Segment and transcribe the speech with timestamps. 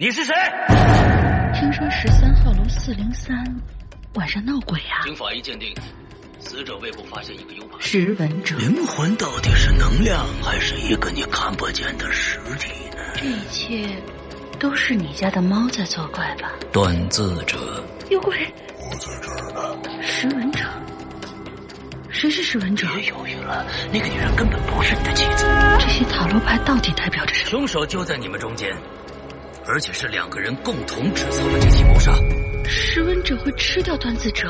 [0.00, 0.32] 你是谁？
[1.52, 3.36] 听说十三号楼四零三
[4.14, 5.02] 晚上闹鬼啊！
[5.02, 5.74] 经法医鉴定，
[6.38, 7.80] 死者胃部发现一个 U 盘。
[7.80, 12.98] 识文者，灵魂到底是能量，还是一个你看不见的实体呢？
[13.16, 14.00] 这一切
[14.60, 16.52] 都是你家的猫在作怪吧？
[16.70, 17.58] 断字者，
[18.08, 18.36] 有鬼！
[18.76, 20.00] 我在这儿呢。
[20.00, 20.60] 识文者，
[22.08, 22.86] 谁是识文者？
[22.94, 25.44] 别犹豫了，那个女人根本不是你的妻子。
[25.80, 27.50] 这些塔罗牌到底代表着什么？
[27.50, 28.72] 凶手就在你们中间，
[29.68, 32.10] 而且是两个人共同制造了这起谋杀。
[32.66, 34.48] 识文者会吃掉断子者，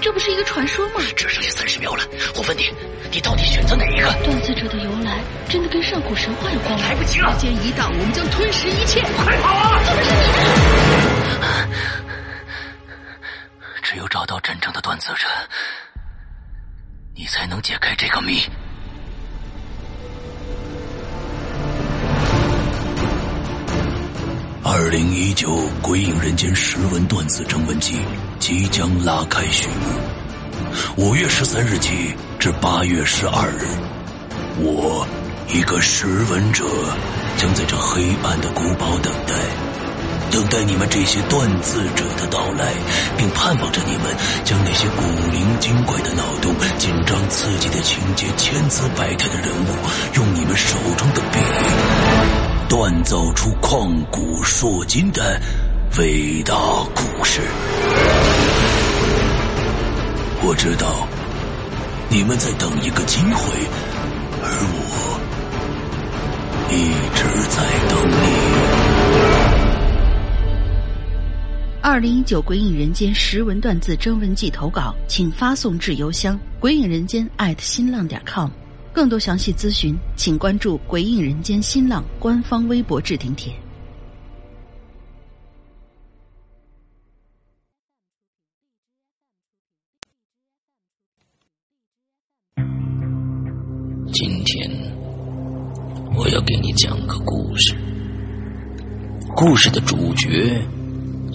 [0.00, 1.00] 这不是一个传说吗？
[1.16, 2.70] 只剩下三十秒了，我问你，
[3.10, 4.12] 你到底选择哪一个？
[4.24, 6.86] 断子者的由来真的跟上古神话有关吗？
[6.86, 9.00] 来不及了，时间一到，我们将吞噬一切！
[9.16, 9.80] 快跑啊！
[9.84, 10.20] 这不是你
[11.40, 11.46] 的！
[13.82, 15.26] 只有找到真正的断子者，
[17.14, 18.42] 你才能解开这个谜。
[24.78, 27.94] 二零一九《鬼影人间》识文断字征文季
[28.38, 33.66] 即将拉开序幕，五月十三日起至八月十二日，
[34.58, 35.06] 我
[35.48, 36.62] 一个识文者
[37.38, 39.32] 将在这黑暗的古堡等待。
[40.30, 42.74] 等待你们这些断字者的到来，
[43.16, 51.38] 并盼望着你们将那些古灵精怪的脑洞、紧张刺激的情节、千姿百态的人物，用你们手中的笔，
[52.68, 55.40] 锻造出旷古烁今的
[55.98, 56.52] 伟大
[56.96, 57.40] 故事。
[60.42, 61.06] 我知道
[62.10, 63.56] 你们在等一个机会，
[64.42, 64.80] 而我
[66.72, 68.26] 一直在等你。
[71.82, 78.50] 二零一九《鬼影人间》识文断字征文季投稿，请发送至邮箱鬼影人间艾特新浪点 com。
[78.96, 83.52] 更多详细咨询，请关注鬼影人间新浪官方微博置顶帖。
[94.14, 94.70] 今天
[96.16, 97.74] 我要给你讲个故事，
[99.36, 100.66] 故事的主角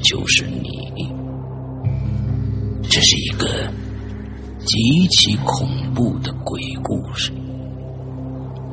[0.03, 0.81] 就是你。
[2.89, 3.71] 这是一个
[4.65, 4.79] 极
[5.11, 7.31] 其恐怖的鬼故事，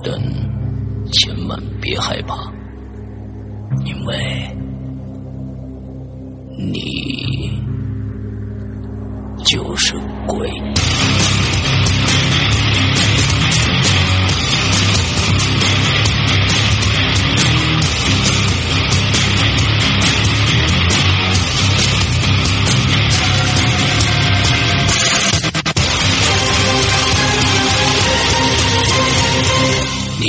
[0.03, 0.13] 但
[1.13, 2.37] 千万别害怕，
[3.85, 4.15] 因为
[6.57, 7.63] 你
[9.45, 9.95] 就是
[10.27, 10.49] 鬼。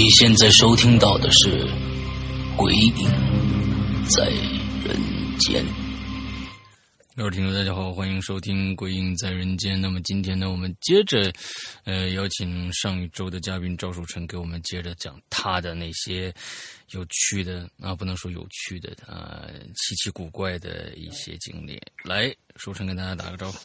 [0.02, 1.66] 你现在收听到的是
[2.56, 2.94] 《鬼影
[4.08, 4.98] 在人
[5.40, 5.62] 间》。
[7.18, 9.76] 各位听众，大家好，欢迎收听《鬼影在人间》。
[9.78, 11.30] 那么今天呢，我们接着，
[11.84, 16.34] 呃，邀请上一周的嘉宾赵树成给我们接着讲他的那些
[16.92, 21.78] 有趣的啊，不能说有趣的啊，奇奇古怪的一些经历。
[22.06, 23.58] 来，树成跟大家打个招呼。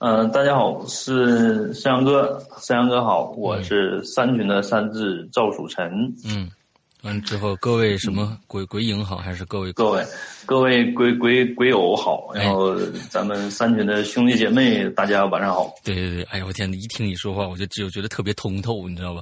[0.00, 5.90] 嗯、呃，大家好，我是山羊哥，山羊哥好，我是三群的三字赵蜀臣。
[6.24, 6.50] 嗯，
[7.02, 10.02] 完之后各位什么鬼鬼影好，还是各位各位
[10.46, 12.74] 各位鬼鬼鬼友好，然后
[13.10, 15.70] 咱们三群的兄弟姐妹，大家晚上好。
[15.84, 19.20] 对对对，哎呀，我天呐，一听你说话，我就只有觉得特别通透，你知道吧？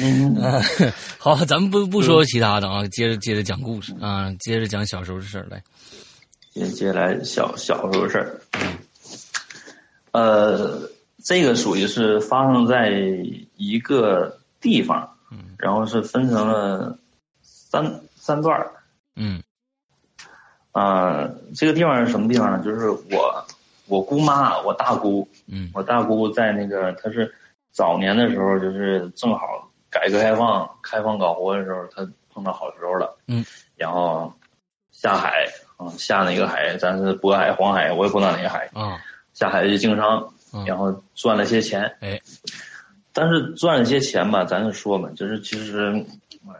[0.00, 0.36] 嗯，
[1.18, 5.60] 好，咱们不不说其他的啊，接着接着讲故事啊，接着讲小时候的事儿来。
[6.54, 8.40] 接接下来小小时候的事儿。
[10.12, 10.88] 呃，
[11.22, 12.90] 这个属于是发生在
[13.56, 16.98] 一个地方，嗯，然后是分成了
[17.42, 18.72] 三三段儿。
[19.16, 19.42] 嗯，
[20.72, 22.62] 啊、这个地方是什么地方呢？
[22.64, 23.44] 就是我
[23.86, 27.34] 我姑妈，我大姑，嗯我大姑在那个，她是
[27.72, 33.44] 早年的时候，就是正好改革开放开放搞活的时候，她碰到好时候了，嗯，
[33.76, 34.32] 然后
[34.92, 35.46] 下海，
[35.78, 36.76] 嗯、下哪个海？
[36.76, 38.70] 咱是渤海、黄海，我也不知道哪个海。
[38.74, 39.00] 啊，
[39.38, 41.82] 下海去经商，嗯然后赚了些钱。
[42.00, 42.20] 哎，
[43.12, 46.04] 但是赚了些钱吧，咱就说嘛，就是其实，
[46.48, 46.54] 哎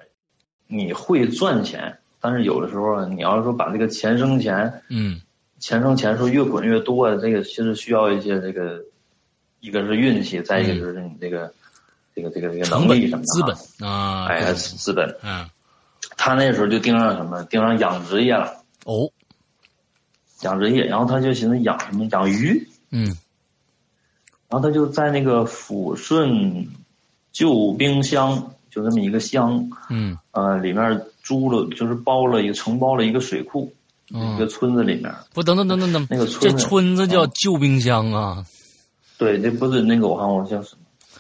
[0.69, 5.20] 你会赚钱，但是有的时候啊，你要是说把这个钱生钱，嗯
[5.58, 8.80] 钱生钱说越滚越多，这个其实需要一些这个，
[9.58, 11.52] 一个是运气，再一个就是你这个，
[12.14, 13.46] 这个这个这个能力什么的资啊
[13.80, 15.16] 本啊，哎，是资本。
[15.25, 15.44] 嗯
[16.16, 17.42] 他那时候就盯上什么？
[17.44, 19.10] 盯上养殖业了，哦
[20.43, 22.06] 养殖业，然后他就寻思养什么？
[22.11, 22.69] 养鱼。
[22.90, 23.17] 嗯
[24.50, 26.67] 然后他就在那个抚顺
[27.32, 33.70] 旧冰箱就这么一个乡，嗯呃，里面租了就是包了一个承包了一个水库，
[34.11, 35.14] 嗯一个村子里面。
[35.35, 38.43] 不，等等等等等，那个村这村子叫旧冰箱啊。
[39.19, 40.75] 对，这不是那个我看我叫什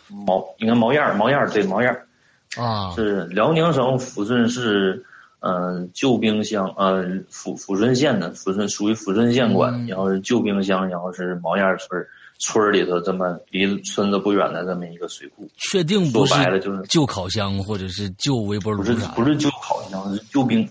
[0.08, 2.06] 么毛，应该毛燕儿，毛燕儿对毛燕儿
[2.56, 5.04] 啊，是辽宁省抚顺市。
[5.40, 9.86] 呃，旧冰箱，嗯，抚抚顺县的抚顺属于抚顺县管，嗯。
[9.86, 12.08] 然后是旧冰箱，然后是毛燕村儿
[12.38, 20.68] 村儿里头这么离村子不远的这么一个水库，确定不是说白了就是旧烤箱或者是旧微波炉不是不是旧烤箱，是旧冰，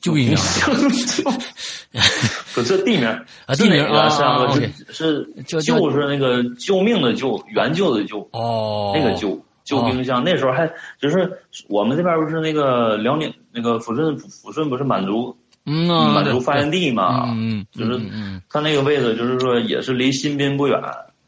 [0.00, 0.70] 旧冰箱。
[2.54, 3.06] 不是地名
[3.46, 10.24] 啊地名啊是啊啊，是 OK 是就是那个救命的救，援救的救，哦，那个救救冰箱。
[10.24, 11.30] 那时候还就是
[11.68, 15.36] 我们这边不是那个辽宁那个抚顺抚顺不是满族
[15.66, 20.80] 嗯啊，满族发源地嘛，嗯嗯，就是嗯它那个位置就是说也是离新宾不远，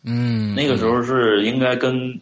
[0.04, 2.19] 嗯，那个时候是应该跟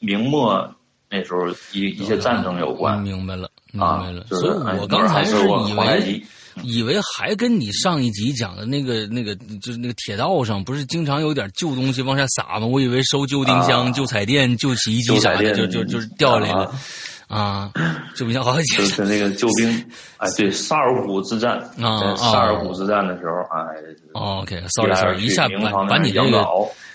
[0.00, 0.68] 明末
[1.08, 2.98] 那时候一一些战争有关。
[2.98, 6.24] 嗯明白了，明啊白了。，就是所以哎我刚才是那会儿还我以为皇太极
[6.62, 12.66] 以为还跟你上一集讲的那个那个就是那个铁道上不是经常有点旧东西往下撒吗？
[12.66, 16.74] 我以为收旧冰箱、啊旧彩电、旧洗衣机啥的，就就就是掉下来了
[17.30, 17.72] 啊啊！
[18.16, 19.70] 旧冰箱好几就是那个救兵，
[20.18, 23.66] 哎，对，萨尔浒之战，啊萨尔浒之战的时候，哎
[24.14, 26.44] 哦，OK，sorry sorry，一下把明朝把你这个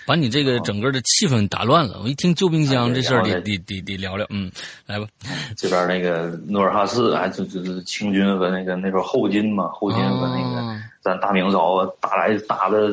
[0.05, 1.99] 把你这个整个的气氛打乱了。
[2.03, 4.51] 我一听救兵箱哎这事儿，得得得得聊聊，嗯，
[4.85, 5.07] 来吧。
[5.57, 12.89] 这边那个努尔哈赤，哎，就就是清军和那个那时候后金嘛，后金和那个哦咱大明朝打来打的，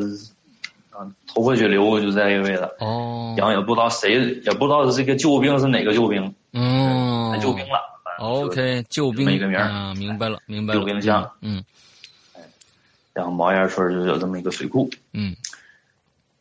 [0.91, 2.69] 啊，头破血流，就在这个位置。
[2.79, 4.13] 哦，然后也不知道谁，
[4.45, 6.82] 也不知道这个救兵是哪个救兵，嗯哎，
[7.43, 7.81] 救兵了。
[8.19, 10.81] ，OK，救兵一个名儿啊，明白了，明白了。
[10.81, 11.63] 救兵箱嗯
[13.13, 15.37] 然后毛岩村就有这么一个水库，嗯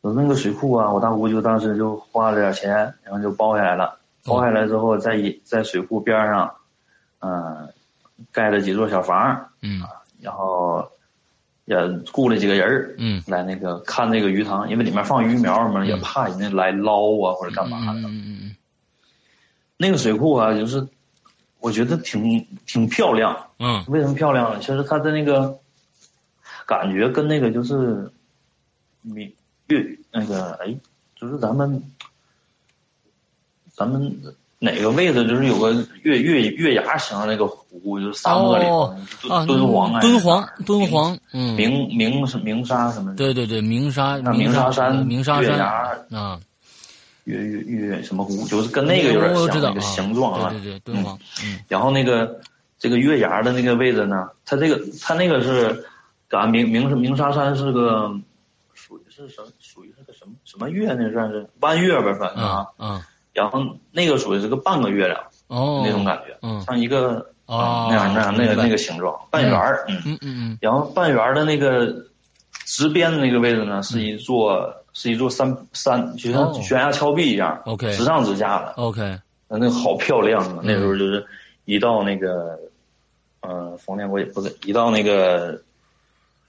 [0.03, 2.71] 有那个水库啊，我大姑就当时就花了点钱，
[3.03, 3.98] 然后就包下来了。
[4.24, 6.51] 包下来之后，在一在水库边上，
[7.19, 7.68] 嗯、
[8.31, 9.81] 盖了几座小房，嗯
[10.21, 10.88] 然后
[11.65, 11.75] 也
[12.12, 18.09] 雇了几个人儿嗯来那个看那个鱼塘，因为里面放鱼苗嘛，也怕人家来捞啊或者干嘛嗯的。
[18.09, 18.31] 嗯嗯
[19.81, 20.88] 那个水库啊，就是
[21.60, 23.36] 我觉得挺挺漂亮。
[23.57, 24.60] 嗯为什么漂亮呢？
[24.60, 25.57] 其实它的那个
[26.68, 28.12] 感觉跟那个就是
[29.01, 29.33] 闽
[29.68, 30.75] 粤那个哎，
[31.16, 31.81] 就是咱们
[33.74, 34.22] 咱们
[34.60, 35.74] 哪个位置就是有个
[36.04, 38.66] 月月月牙形的那个湖，就是沙漠里
[39.48, 45.66] 敦煌啊，敦煌敦煌，嗯，鸣鸣是鸣沙什么的，对对对，鸣沙那鸣沙山鸣沙山月牙
[46.12, 46.39] 啊，
[47.25, 50.50] 月月月什么湖，就是跟那个有点像那个形状啊。
[50.50, 50.95] 对对对，
[51.44, 52.39] 嗯然后那个
[52.79, 55.85] 这个月牙的那个位置呢，它这个它那个是，
[56.29, 58.12] 咱鸣鸣鸣沙山是个
[58.73, 61.12] 属于是什么属于是个什么什么月呢？
[61.12, 62.65] 算是弯月吧，算是啊。
[62.77, 63.01] 嗯
[63.33, 63.63] 然后
[63.94, 65.17] 那个属于是个半个月亮、
[65.47, 70.01] 哦，那种感觉，嗯像一个啊那样那样那个那个形状，半圆儿，嗯。
[70.06, 71.95] 嗯嗯然后半圆儿的那个
[72.65, 76.53] 直边的那个位置呢，是一座是一座山山，就像哦。
[76.62, 78.74] 悬崖峭壁一样 OK 直上直下的。
[78.74, 79.18] ，OK，
[79.48, 80.59] 那个好漂亮啊！
[80.63, 80.88] 那时嗯。
[80.89, 81.25] 候就是
[81.65, 82.59] 一到那个，
[83.42, 85.59] 呃，逢年过节不是一到那个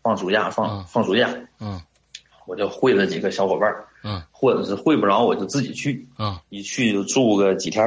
[0.02, 0.84] 放暑假放、嗯。
[0.86, 1.80] 放暑假，嗯。
[2.44, 4.22] 我就会了几个小伙伴儿嗯。
[4.30, 6.38] 或者是会不着我就自己去，嗯。
[6.50, 7.82] 一去就住个几天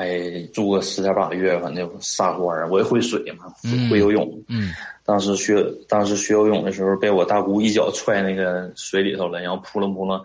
[0.00, 2.66] 哎，住个十天八个月，反正撒欢儿。
[2.70, 4.42] 我也会水嘛，嗯会游泳。
[4.48, 4.72] 嗯
[5.04, 10.22] 当时学当时学游泳的时候，被我大姑一脚踹那个水里头了，然后扑棱扑棱，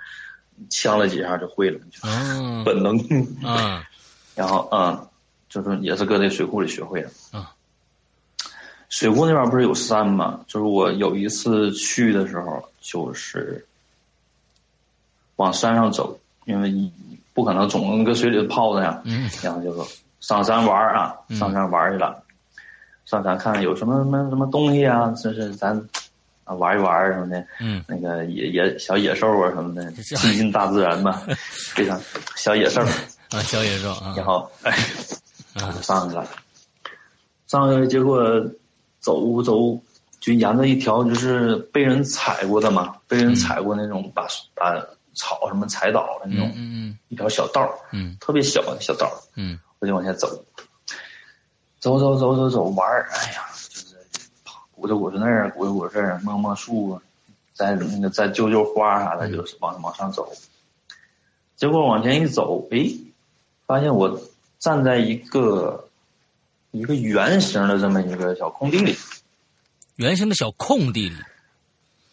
[0.70, 2.98] 呛了几下就会了，嗯 本能。
[3.44, 3.84] 嗯
[4.34, 5.08] 然后嗯，
[5.50, 7.10] 就是也是搁这水库里学会的。
[7.32, 7.52] 啊，
[8.90, 10.40] 水库那边不是有山吗？
[10.48, 13.66] 就是我有一次去的时候，就是
[15.38, 16.92] 往山上走，因为你
[17.36, 19.00] 不可能总搁水里泡着呀。
[19.04, 19.30] 嗯。
[19.44, 19.86] 然后就说
[20.20, 22.24] 上山玩儿啊，上山玩去了，
[23.06, 25.80] 上山看看有什么什么什么东西啊，这是咱
[26.46, 27.46] 啊玩一玩什么的。
[27.62, 27.84] 嗯。
[27.88, 31.22] 那个野野小野兽啊什么的， 亲近大自然嘛，
[31.76, 32.00] 非常
[32.36, 32.82] 小野兽。
[32.82, 34.72] 啊，小野兽啊，然后哎，
[35.56, 35.70] 啊。
[35.72, 36.26] 就 上去了，
[37.48, 38.24] 上去结果
[39.00, 39.78] 走走
[40.20, 44.26] 就沿着一条就是被人踩过的嘛，被人踩过那种把
[44.56, 44.74] 把
[45.16, 46.98] 草什么踩倒了那嗯种、嗯。
[47.10, 48.16] 一条小道儿嗯。
[48.20, 49.60] 特别小的小道儿嗯。
[49.80, 50.28] 我就往下走，
[51.80, 53.96] 走走走走走玩儿，哎呀，就是
[54.72, 57.00] 鼓捣鼓捣那儿，鼓捣鼓捣这儿，摸摸树，
[57.54, 60.32] 再那个再揪揪花啥的，就是往往上走。
[61.56, 62.98] 结果往前一走，诶，
[63.68, 64.20] 发现我
[64.60, 65.88] 站在一个
[66.72, 68.96] 一个圆形的这么一个小空地里，
[69.98, 71.16] 圆形的小空地里，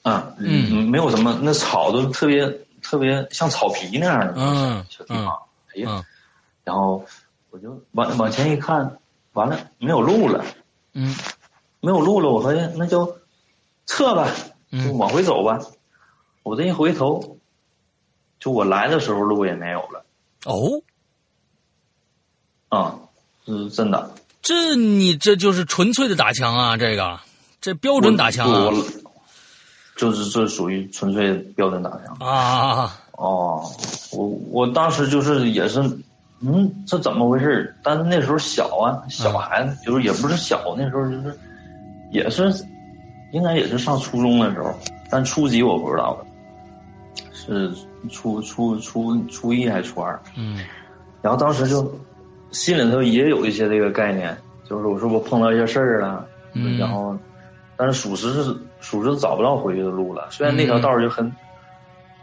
[0.03, 0.89] 啊，嗯。
[0.91, 2.45] 没有什么，那草都特别
[2.93, 5.29] 特别像草皮那样的嗯小地方。
[5.75, 6.05] 哎呀，嗯
[6.63, 7.03] 然后
[7.49, 8.99] 我就往往前一看，
[9.33, 10.45] 完了没有路了，
[10.93, 11.17] 嗯
[11.81, 13.17] 没有路了，我发现那就
[13.87, 14.29] 撤吧，
[14.71, 15.59] 就嗯往回走吧。
[16.43, 17.39] 我这一回头，
[18.39, 20.05] 就我来的时候路也没有了
[20.45, 20.83] 哦，
[22.69, 22.99] 啊，
[23.47, 24.15] 是真的。
[24.43, 26.77] 这你这就是纯粹的打枪啊！
[26.77, 27.19] 这个
[27.59, 28.71] 这标准打枪啊
[30.03, 32.17] 就是这属于纯粹标准打枪。
[32.19, 32.99] 啊！
[33.13, 33.63] 哦，
[34.11, 35.81] 我我当时就是也是，
[36.41, 37.73] 嗯，这怎么回事？
[37.85, 41.39] 但是那时候小啊，小孩子就是也不是小，那时候就是
[42.11, 42.53] 也是
[43.33, 44.75] 应该也是上初中的时候，
[45.09, 46.27] 但初级我不知道了，
[47.33, 47.73] 是
[48.11, 50.21] 初初初初一还是初二？
[50.37, 50.59] 嗯
[51.21, 51.97] 然后当时就
[52.51, 54.37] 心里头也有一些这个概念，
[54.69, 57.17] 就是我说我碰到一些事儿了，嗯然后
[57.77, 60.29] 但是属实是属实找不到回去的路了。
[60.31, 61.35] 虽然那条道就很、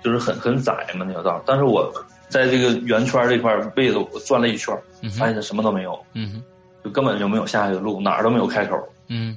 [0.04, 1.92] 就是很很窄嘛那条道，但是我
[2.28, 4.78] 在这个圆圈这块被子我转了一圈，
[5.18, 6.44] 发现什么都没有，嗯
[6.84, 9.36] 就根本就没有下去的路，哪儿都没有开口，嗯。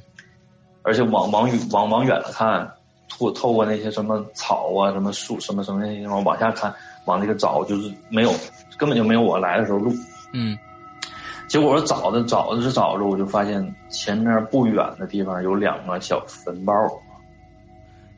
[0.83, 2.69] 而且往往远往往远了看，
[3.09, 6.75] 透透过那些什么草啊、什么树、什么什么那些地方往下看，
[7.07, 8.33] 往那个找就是没有，
[8.76, 9.93] 根本就没有我来的时候路。
[10.33, 10.59] 嗯。
[11.49, 16.73] 结果我找着找着找着，我就发现前面不远的地方有两个小坟包，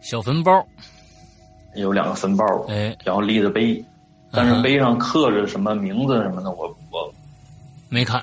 [0.05, 0.53] 小坟包，
[1.77, 3.83] 有两个坟包，哎，然后立着碑，
[4.31, 7.11] 但是碑上刻着什么名字什么的，我我
[7.89, 8.23] 没看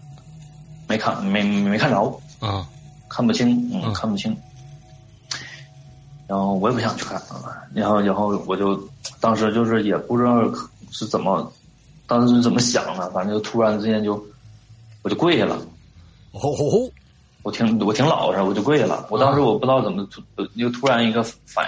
[0.88, 2.70] 没看没没看着，啊，
[3.10, 4.38] 看不清，嗯，嗯看不清。
[6.28, 8.80] 然后我也不想去看，啊然后然后我就
[9.20, 10.40] 当时就是也不知道
[10.92, 11.52] 是怎么，
[12.06, 14.24] 当时是怎么想的，反正就突然之间就
[15.02, 15.56] 我就跪下了。
[16.34, 16.40] 哦，
[17.44, 19.08] 我挺我挺老实，我就跪下了。
[19.10, 20.22] 我当时我不知道怎么突，
[20.58, 21.66] 就突然一个反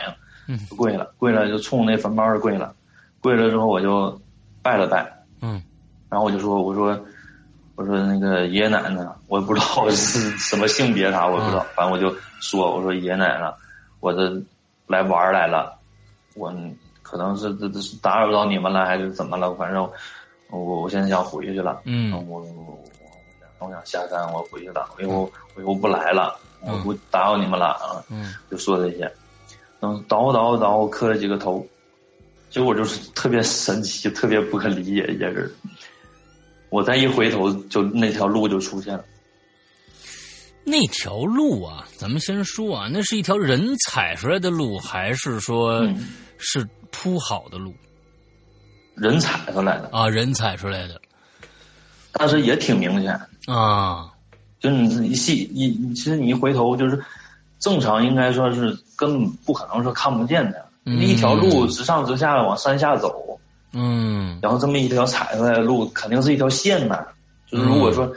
[0.47, 2.73] 应，跪了，跪了就冲那坟包儿跪了，
[3.21, 4.19] 跪了之后我就
[4.61, 5.11] 拜了拜，
[5.41, 5.61] 嗯。
[6.09, 6.99] 然后我就说我说
[7.75, 13.51] 我说那个爷爷奶奶，我也不知道是 什么性别啥，我也不知道，反正我就说我说爷爷奶奶，
[13.99, 14.31] 我这
[14.85, 15.75] 来玩儿来了，
[16.35, 16.53] 我
[17.01, 19.89] 可能是这这是打扰到你们了还是怎么了，反正
[20.51, 21.81] 我我现在想回去了。
[21.85, 22.11] 嗯。
[22.27, 22.45] 我
[23.63, 29.11] 我我想下山，我回去了，我以后我以后不来了，我嗯不打扰你们了啊，嗯就说这些，
[29.81, 31.65] 嗯，倒倒倒磕了几个头，
[32.49, 35.51] 结果就是特别神奇，特别不可理解一件事儿。
[36.69, 39.05] 我再一回头，就那条路就出现了，
[40.63, 46.07] 那条路啊，咱们先说啊，那是一条人踩出来的路，还是说嗯。
[46.45, 47.73] 是铺好的路？
[48.95, 50.09] 人踩出来的，啊？
[50.09, 50.99] 人踩出来的
[52.13, 54.09] 但是也挺明显，啊？
[54.59, 57.03] 就是你一细一，你其实你一回头就是，
[57.59, 60.97] 正常应该说是根本不可能说看不见的，嗯。
[60.99, 63.39] 一条路直上直下的往山下走，
[63.73, 64.39] 嗯。
[64.41, 67.05] 然后这么一条踩出来的路，肯定是一条线呐。
[67.49, 68.09] 就是如果说，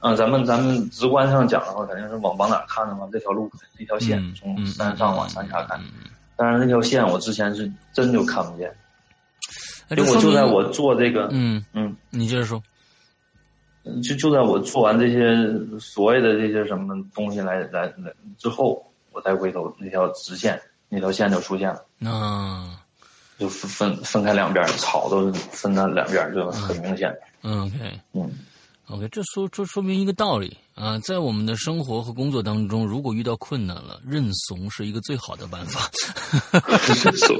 [0.00, 5.78] 嗯、咱们咱们直观上讲的话，肯定是往往哪看的话，这条路肯定是一条线，嗯从嗯山上往山下看。
[5.80, 8.68] 嗯嗯但是那条线我之前是真就看不见，
[9.88, 12.60] 哎因为我就在我做这个，嗯，嗯，你接着说。
[14.02, 21.84] 就就在我做完这些所谓的这些什么东西来来来之后，我再回头那条直线，那条线就出现了。
[21.98, 22.68] 那
[23.38, 27.14] 就分分分开两边儿，草都是分到两边儿，就很明显。
[27.42, 28.30] 嗯 OK 嗯
[28.88, 35.90] OK，这说这说明一个道理啊，在我们的生活和工作当中，如果遇到困难了，认怂是一个最好的办法。
[36.86, 37.36] 认怂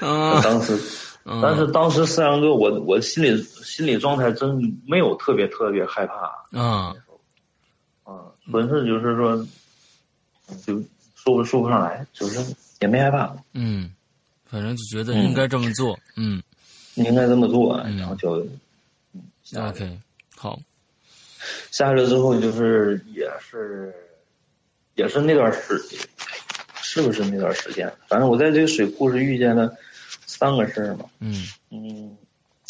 [0.00, 0.80] 啊当时，嗯
[1.24, 6.14] 但是当时四阳哥，我我心里心理状态真没有特别特别害怕，
[6.58, 6.94] 啊
[8.04, 9.36] 啊，纯是就是说，
[10.66, 10.82] 就
[11.14, 13.90] 说不说不上来，就是也没害怕，嗯，
[14.44, 15.98] 反正就觉得应该这么做。
[16.16, 16.42] 嗯。
[16.96, 17.96] 应该这么做，嗯。
[17.96, 18.46] 然后就
[19.14, 19.98] 嗯下去 OK，
[20.36, 20.60] 好。
[21.70, 23.94] 下去了之后，就是也是
[24.94, 25.80] 也是那段时，
[26.82, 27.90] 是不是那段时间？
[28.08, 29.74] 反正我在这个水库是遇见了
[30.32, 31.46] 三个事儿嘛，嗯。
[31.70, 32.16] 嗯，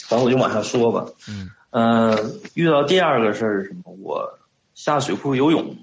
[0.08, 1.06] 反正我就往下说吧。
[1.28, 1.48] 嗯。
[1.70, 2.18] 呃，
[2.54, 3.92] 遇到第二个事儿是什么？
[4.02, 4.38] 我
[4.74, 5.76] 下水库游泳，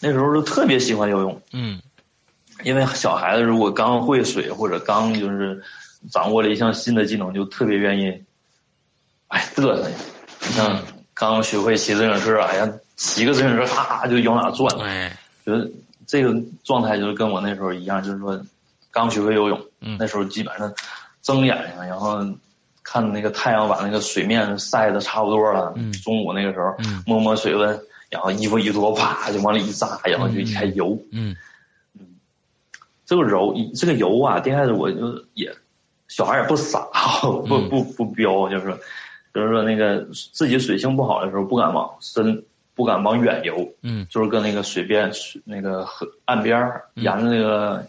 [0.00, 1.80] 那时候就特别喜欢游泳，嗯。
[2.62, 5.62] 因为小孩子如果刚会水或者刚就是
[6.12, 8.22] 掌握了一项新的技能，就特别愿意，
[9.28, 9.90] 哎嘚瑟
[10.40, 10.82] 像
[11.14, 15.16] 刚学会骑自行车，哎呀，骑个自行车咔就往哪转，哎。
[15.44, 15.68] 觉得
[16.06, 18.38] 这个状态就是跟我那时候一样，就是说
[18.90, 19.96] 刚学会游泳，嗯。
[19.98, 20.72] 那时候基本上
[21.22, 22.18] 睁眼睛，然后
[22.82, 25.92] 看那个太阳把那个水面晒得差不多了，嗯。
[25.92, 27.02] 中午那个时候嗯。
[27.06, 27.78] 摸摸水温，
[28.08, 30.98] 然后衣服一脱，啪就往里一扎，然后就开始游。
[31.12, 31.36] 嗯。
[33.06, 35.52] 这个游这个游啊，第一开始我就也
[36.06, 36.86] 小孩也不傻，
[37.22, 38.78] 不不不彪，就是说
[39.34, 42.44] 就是说那个自己水性不好的时候，不敢往深，
[42.76, 44.06] 不敢往远游，嗯。
[44.08, 47.84] 就是跟那个水边、水那个河岸边沿着那个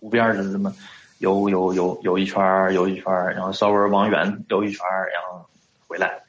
[0.00, 0.74] 湖边儿就是这么
[1.18, 5.44] 游游游游一圈儿，游一圈儿，然后稍微往远游一圈儿，然后
[5.86, 6.22] 回来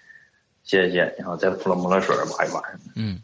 [0.64, 2.64] 歇一歇，然后再泼了摸了水玩一玩。
[2.96, 3.22] 嗯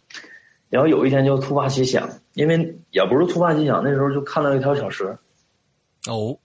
[0.69, 5.19] 然后有一天就突发奇想，因为也不是突发奇想，那时候就看到一条小蛇。
[6.07, 6.37] 哦，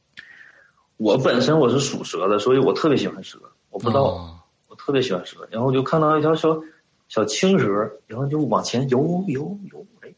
[0.99, 3.39] 我本身我是属蛇的，所以我特别喜欢蛇。
[3.71, 4.39] 我不知道，哦
[4.69, 5.49] 我特别喜欢蛇。
[5.51, 6.61] 然后我就看到一条小
[7.09, 7.67] 小青蛇，
[8.07, 10.13] 然后就往前游游游，哎，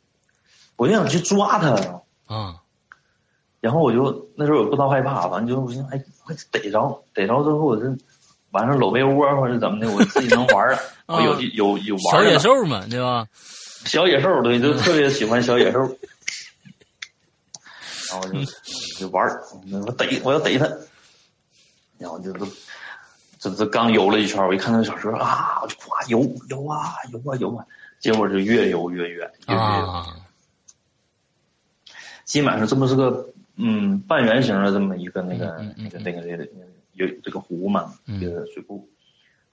[0.74, 2.02] 我就想去抓它。
[2.26, 2.59] 啊
[3.60, 7.84] 然后我就那时候我不知道害怕，反正就我寻思，哎，快逮着，逮着之后我这
[8.50, 10.74] 晚上搂被窝或者怎么的，我自己能玩儿
[11.06, 11.16] 啊。
[11.16, 13.26] 啊我有有有玩小野兽嘛，对吧？
[13.86, 15.80] 小野兽，对，就特别喜欢小野兽。
[18.10, 18.38] 然后就
[18.98, 19.42] 就玩儿，
[19.86, 20.66] 我逮我要逮它，
[21.98, 22.46] 然后就都
[23.38, 27.64] 这这刚游了一圈，我一看那小蛇啊，我就哇游游啊游啊游啊，
[28.00, 29.86] 结果就越游越远，越游越远。
[29.86, 30.06] 啊，
[32.24, 33.28] 基本上这么是个
[33.62, 36.48] 嗯半圆形的这么一个那个那个那个那个
[36.94, 38.20] 有这个湖嘛，嗯。
[38.20, 38.88] 一个水库，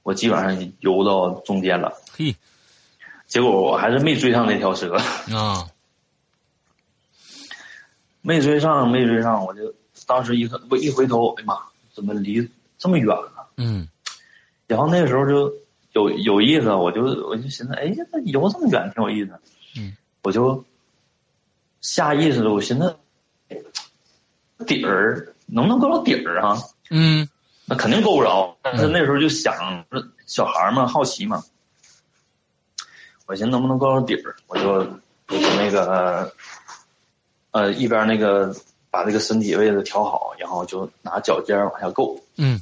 [0.03, 2.35] 我基本上游到中间了，嘿。
[3.25, 4.95] 结果我还是没追上那条蛇，
[5.35, 5.67] 啊，
[8.21, 9.73] 没追上没追上，我就
[10.05, 11.59] 当时一看我一回头，哎呀妈，
[11.93, 13.49] 怎么离这么远了？
[13.57, 13.87] 嗯。
[14.65, 15.53] 然后那个时候就
[15.93, 19.31] 有有意思，我就我就寻思，哎，那游这么远挺有意思，
[19.77, 20.63] 嗯，我就
[21.81, 22.97] 下意识的我寻思
[24.65, 26.57] 底儿能不能够到底儿啊？
[26.89, 27.27] 嗯
[27.65, 28.55] 那肯定够不着。
[28.61, 29.53] 但是那时候就想，
[30.25, 31.43] 小孩儿嘛，好奇嘛，
[33.25, 34.69] 我寻思能不能够到底儿，我就
[35.27, 36.33] 我就那个
[37.51, 38.55] 呃一边那个
[38.89, 42.61] 把这个身体位置调好，然后就拿脚尖儿往下够，嗯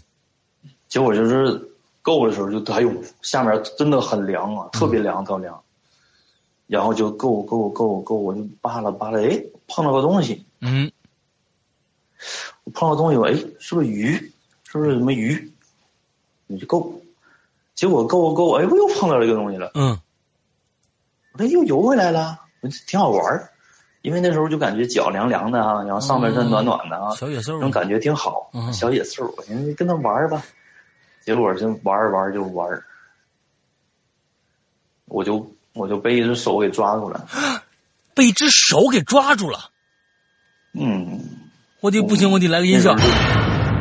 [0.87, 1.69] 结果就是
[2.01, 5.61] 够的时候就哎呦下面真的很凉啊，特别凉特别凉，
[6.65, 10.91] 然后就够够够够，我就扒拉扒拉，哎碰到个东西，嗯
[12.63, 14.13] 我碰到东西，我哎，是不是鱼？
[14.63, 15.51] 是不是什么鱼？
[16.47, 17.01] 你就够，
[17.73, 19.99] 结果够够，哎，我又碰到这个东西了，嗯。
[21.33, 23.51] 我这又游回来了，我挺好玩儿。
[24.01, 27.53] 因为那时候就感觉脚凉凉的啊，然后上半身暖暖的啊，小野兽。
[27.55, 28.49] 那种感觉挺好。
[28.53, 28.71] 嗯。
[28.71, 30.43] 小野兽，我寻思跟他玩儿吧，
[31.21, 32.85] 结果就玩儿玩儿就玩儿，
[35.05, 37.27] 我就我就被一只手给抓住了，
[38.13, 39.71] 被一只手给抓住了，
[40.73, 41.19] 嗯，
[41.86, 43.36] 我得不行，我得来个音效那时候就。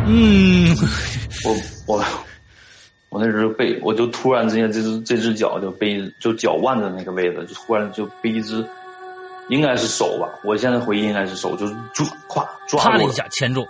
[0.07, 0.77] 嗯
[1.87, 2.05] 我我
[3.09, 8.63] 我那时候被我就突然之间这只这只脚就被就脚腕子那个位置就突然就被一只
[9.49, 13.67] 应该是手吧，我现在回忆应该是手，就是抓咵抓了一下牵住，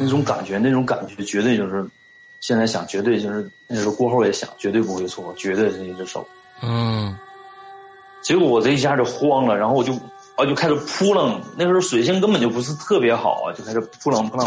[0.00, 1.86] 那种感觉，那种感觉绝对就是
[2.40, 6.26] 现在想绝对就是那时候过后也想绝对不会错，绝对是一只手。
[6.62, 7.14] 嗯
[8.22, 9.92] 结果我这一下就慌了，然后我就
[10.36, 14.46] 啊就开始扑棱，那时候水性根本就不是特别好啊，就开始扑棱扑棱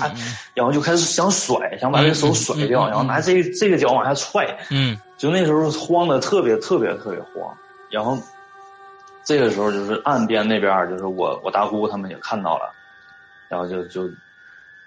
[0.54, 4.98] 然后就开始想甩，想把这手甩掉，然后拿这这个脚往下踹，嗯。
[5.16, 7.52] 就那时候慌的特别特别特别慌，
[7.90, 8.16] 然后
[9.24, 12.72] 这个时候就是岸边那边就是我我大姑他们也看到了，
[13.48, 14.08] 然后就就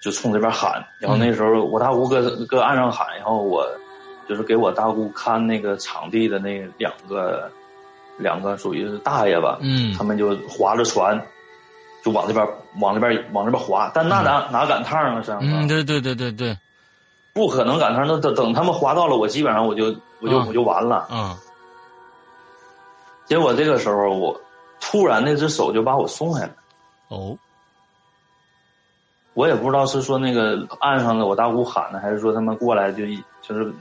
[0.01, 3.67] 就冲这边喊，然后那时候我大姑搁搁岸上喊，然后我
[4.29, 7.51] 就是给我大姑看那个场地的那两个
[8.21, 11.21] 两个属于是大爷吧，嗯他们就划着船。
[12.03, 12.43] 就往这边
[12.79, 15.21] 往那边往那边划，但那哪、哪赶趟啊？
[15.21, 16.57] 上嗯，对对对对对，
[17.31, 21.07] 不可能赶趟，那等等他们划到了，我基本上我就我就、啊我就完了。
[21.11, 21.37] 嗯
[23.27, 24.41] 结果这个时候我
[24.79, 26.53] 突然那只手就把我松开了，
[27.09, 27.37] 哦
[29.35, 33.71] 我也不知道是说那个岸上的我大姑喊的，还是说他们过来就一就是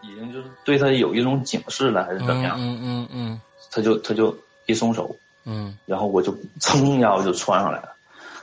[0.00, 2.56] 已经就是对他有一种警示了，还是怎么样？
[2.56, 3.40] 嗯嗯嗯
[3.74, 7.88] 他就他就一松手，嗯然后我就噌一下我就窜上来了，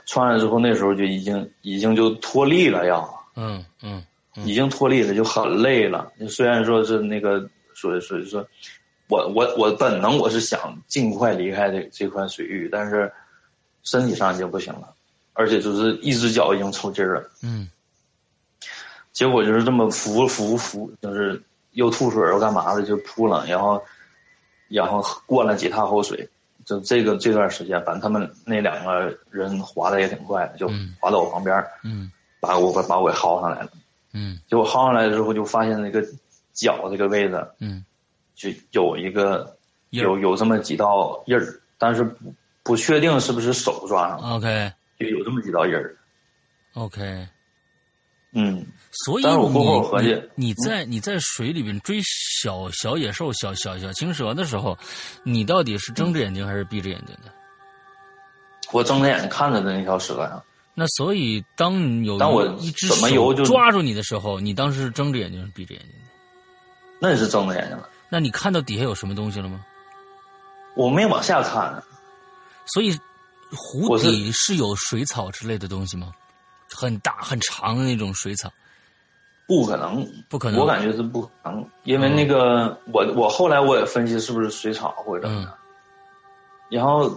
[0.04, 3.22] 窜上来之后那时候就已经已经就脱力了要。
[3.34, 4.04] 嗯嗯
[4.44, 6.10] 已经脱力了，就很累了。
[6.28, 8.46] 虽然说是那个所所以说，
[9.08, 13.10] 我我我本能我是想尽快离开这这块水域，但是
[13.82, 14.94] 身体上已经不行了，
[15.34, 17.30] 而且就是一只脚已经抽筋儿了。
[17.42, 17.70] 嗯
[19.12, 21.42] 结果就是这么扶扶扶，就是
[21.72, 23.82] 又吐水又干嘛的，就扑棱，然后
[24.72, 26.28] 然后灌了几趟口水。
[26.64, 33.70] 就这个这段时间，反正他们那两个人滑的也挺快的，就嗯滑到我旁边儿，嗯把我把我给薅上来了。
[34.12, 36.00] 嗯结果薅上来之后，就发现那个
[36.52, 37.84] 脚这个位置嗯
[38.36, 39.56] 就有一个
[39.90, 42.32] 有有这么几道印儿，但是不
[42.62, 45.96] 不确定是不是手抓上的，，OK 就有这么几道印儿。
[46.74, 47.26] OK，
[48.34, 54.76] 嗯，所以但是我你你在你在水里边追小小野兽、小小小青蛇的时候，
[55.22, 57.32] 你到底是睁着眼睛还是闭着眼睛的？
[58.70, 60.42] 我睁着眼睛看着的那条蛇呀，
[60.74, 66.06] 那所以当你有当我一只怎么游就手抓住你的时候，你当时是睁着眼睛还是闭着眼睛的？
[67.00, 69.64] 那也是睁着眼睛了，那你看到底下有什么东西了吗？
[70.74, 71.82] 我没往下看，
[72.66, 72.98] 所以
[73.50, 76.12] 湖底是有水草之类的东西吗？
[76.74, 78.50] 很大很长的那种水草，
[79.46, 80.60] 不可能，不可能。
[80.60, 85.54] 我感觉是不可能，因为那个、我我后来我也分析是不是水草或者怎么的，
[86.70, 87.10] 然后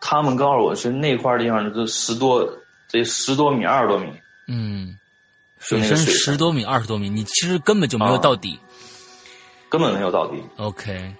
[0.00, 2.48] 他们告诉我是那块地方就是十多
[2.88, 4.06] 这十多米二十多米，
[4.48, 4.96] 嗯，
[5.60, 5.96] 就水深。
[5.96, 8.58] 十多米、二十多米，你其实根本就没有啊到底。
[9.68, 11.14] 根本没有到底，OK，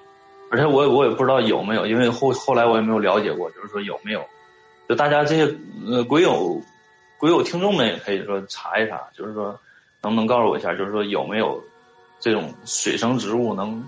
[0.51, 4.23] 而且我也我也不知道有没有，因为后后来我也没有了解过，就是说有没有，
[4.87, 5.57] 就大家这些
[5.87, 6.61] 呃鬼友
[7.19, 9.59] 鬼友听众们也可以说查一查，就是说
[10.03, 11.63] 能不能告诉我一下，就是说有没有
[12.21, 13.83] 这种水生植物能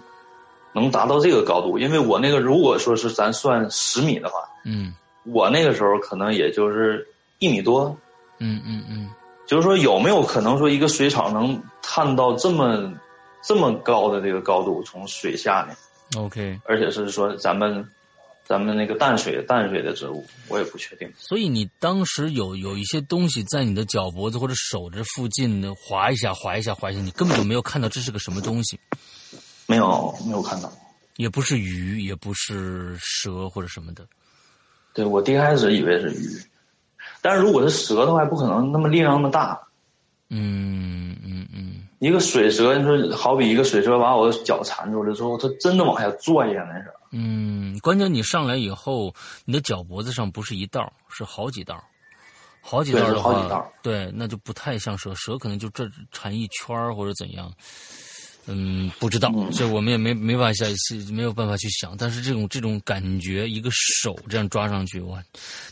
[0.72, 1.78] 能达到这个高度？
[1.78, 7.06] 因为我那个如果说是咱算十米的话，嗯我那个时候可能也就是
[7.38, 7.96] 一米多，
[8.38, 9.10] 嗯嗯嗯，
[9.46, 12.92] 就是说有没有可能说一个水草能探到这么
[13.42, 15.76] 这么高的这个高度，从水下面
[16.22, 16.60] ？OK。
[16.64, 17.88] 而且是说咱们
[18.44, 21.10] 咱们那个淡水淡水的植物，我也不确定。
[21.16, 28.78] 所以你当时有有一些东西在你的脚脖子或者手这附近的划一下划一下划一下，你根本就没有看到这是个什么东西，
[29.66, 30.70] 没有没有看到。
[31.16, 34.06] 也不是鱼，也不是蛇或者什么的。
[34.92, 36.42] 对我第一开始以为是鱼，
[37.22, 39.60] 但是如果是蛇的话，不可能那么力量那么大。
[40.30, 46.92] 嗯嗯嗯一个水蛇，你说好比一个水蛇把我的脚缠住了之后，它真的往下拽呀，那是。
[47.12, 51.82] 嗯，关键你上来以后，你的脚脖子上不是一道，是好几道，
[52.60, 57.52] 好几道的话，好几道对，那就不太像蛇，蛇可能就这缠一圈或者怎样。
[58.46, 60.66] 嗯，不知道，嗯这我们也没没法下
[61.10, 61.96] 没有办法去想。
[61.96, 65.22] 但是这种这种感觉，一个手这样抓上去，哇，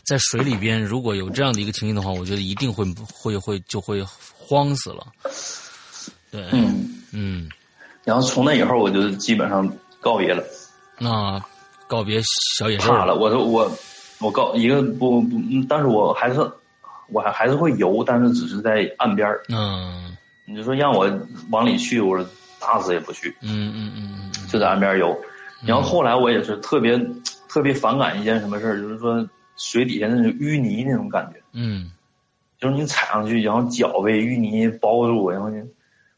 [0.03, 2.83] 在水里边如果有这样的一个情形的话，我觉得一定会
[3.13, 4.03] 会会就会
[4.35, 5.05] 慌死了。
[6.31, 7.49] 对，嗯，嗯，
[8.03, 10.43] 然后从那以后我就基本上告别了，
[10.97, 11.39] 那
[11.87, 12.19] 告别
[12.57, 13.15] 小野兽怕了。
[13.15, 13.71] 我说我
[14.19, 16.39] 我告一个不不，嗯但是我还是
[17.09, 21.07] 我还还是会游，但是只是在岸边嗯你就说让我
[21.51, 22.27] 往里去，我说
[22.63, 23.29] 打死也不去。
[23.41, 25.15] 嗯嗯嗯嗯嗯，就在岸边游。
[25.65, 26.99] 然后后来我也是特别
[27.47, 31.91] 特别反感一件什么事儿，就是说水底下那种淤泥那种感觉，嗯
[32.59, 35.57] 就是你踩上去，然后脚被淤泥包住，然后就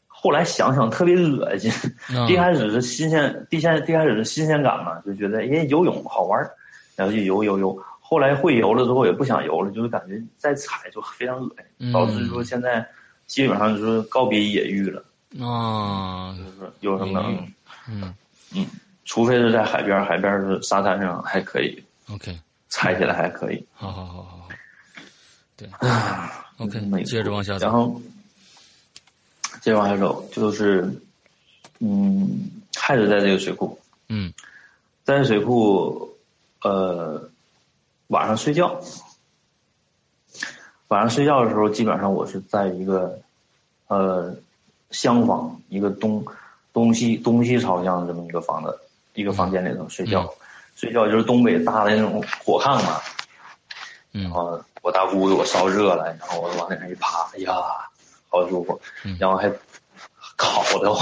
[0.06, 1.70] 后来想想特别恶心。
[2.16, 6.50] 啊一开始是新鲜，第先第开始是新鲜感嘛，就觉得哎游泳好玩儿，
[6.96, 7.76] 然后就游游游。
[8.00, 12.86] 后来会游了之后也不想游了，就是感觉再踩就非常恶心，嗯导致说现在
[13.26, 15.04] 基本上就是告别野域了，
[15.40, 16.34] 啊。
[16.36, 17.20] 就是说有什么
[17.88, 18.14] 嗯。
[18.54, 18.66] 嗯，
[19.04, 23.64] 除非是在海边儿，海边儿是沙滩上还可以，，OK，踩起来还可以。
[23.74, 24.48] 好好好好好，
[25.56, 25.68] 对。
[25.78, 27.66] 啊，OK，美接着往下走。
[27.66, 28.00] 然后
[29.60, 30.88] 接着往下走，就是
[31.80, 34.32] 嗯，还是在这个水库，嗯。
[35.04, 36.16] 在水库，
[36.62, 37.30] 呃，
[38.08, 38.80] 晚上睡觉，
[40.88, 43.20] 晚上睡觉的时候，基本上我是在一个
[43.86, 44.34] 呃
[44.90, 46.24] 厢房，一个东
[46.72, 48.78] 东西东西朝向的这么一个房子，
[49.14, 50.22] 一个房间里头睡觉。
[50.22, 50.28] 嗯
[50.76, 53.00] 睡觉就是东北搭的那种火炕嘛，
[54.12, 57.54] 嗯然后我大姑给我烧热了，然后我往那上一趴，哎呀，
[58.28, 59.50] 好舒服嗯，然后还
[60.36, 60.96] 烤的我。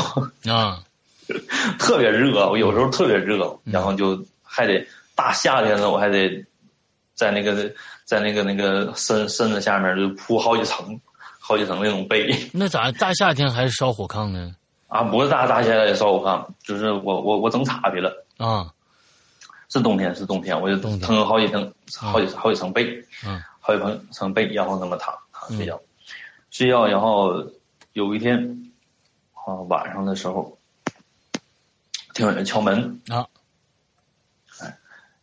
[0.48, 0.80] 啊
[1.80, 6.44] 特别热，我有时候特别热，嗯然后就还得大夏天的，我还得
[7.16, 11.00] 在那个在那个那个身身子下面就铺好几层，
[11.46, 12.34] 好几层那种被。
[12.54, 14.56] 那咋大夏天还是烧火炕呢？
[14.88, 18.72] 啊，不是大大夏天烧火炕，就是我我我整岔劈了，啊。
[19.68, 25.80] 是冬天是冬天，我就腾好几层好几好几层被，嗯好几层层被，然后那么躺躺睡觉，
[26.50, 27.44] 睡觉，然后
[27.92, 28.70] 有一天
[29.34, 30.56] 啊晚上的时候，
[32.14, 33.26] 听有人敲门，啊。
[34.60, 34.74] 哎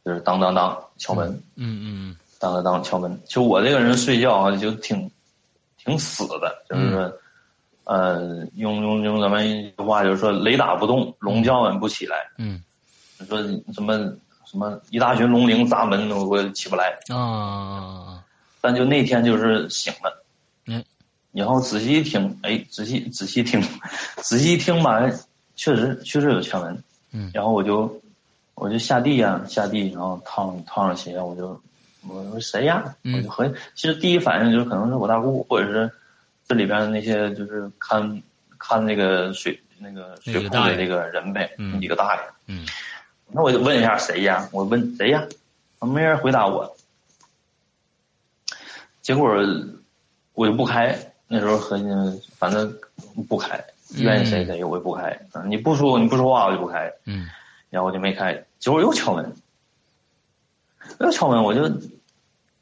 [0.03, 1.29] 就是当当当敲门。
[1.55, 2.17] 嗯嗯。
[2.39, 3.21] 当当当敲门。
[3.27, 5.09] 就我这个人睡觉啊，就挺
[5.83, 7.13] 挺死的，就是说，
[7.85, 12.17] 呃，用用用咱们一句话就是说，雷打不动，龙叫唤不起来。
[12.37, 12.61] 嗯
[13.19, 13.41] 你说
[13.73, 13.97] 什么
[14.45, 16.97] 什么一大群龙灵砸门，我起不来。
[17.09, 18.23] 嗯啊
[18.63, 20.23] 但就那天就是醒了，
[20.67, 20.83] 嗯，
[21.31, 23.59] 然后仔细一听，哎，仔细仔细听，
[24.21, 25.11] 仔细一听吧，哎
[25.55, 26.83] 确实确实有敲门。
[27.11, 27.99] 嗯然后我就
[28.55, 31.59] 我就下地呀、下地，然后烫烫上鞋，我就
[32.07, 32.95] 我说谁呀？
[33.03, 35.91] 嗯我就合计，其实第一反应就是可能是我大姑，或者是
[36.47, 38.21] 这里边那些就是看
[38.57, 42.21] 看那个水那个水库的那个人呗，几个大爷。
[42.47, 42.65] 嗯，
[43.27, 44.47] 那我就问一下谁呀？
[44.51, 45.23] 我问谁呀？
[45.79, 46.75] 没人回答我。
[49.01, 49.35] 结果
[50.33, 50.95] 我就不开，
[51.27, 51.85] 那时候合计
[52.37, 52.71] 反正
[53.27, 53.63] 不开，
[53.95, 55.19] 愿意谁谁我也不开。
[55.47, 56.91] 你不说你不说话我就不开。
[57.05, 57.27] 嗯，
[57.71, 58.43] 然后我就没开。
[58.59, 59.33] 结果又敲门，
[60.99, 61.71] 又敲门，我就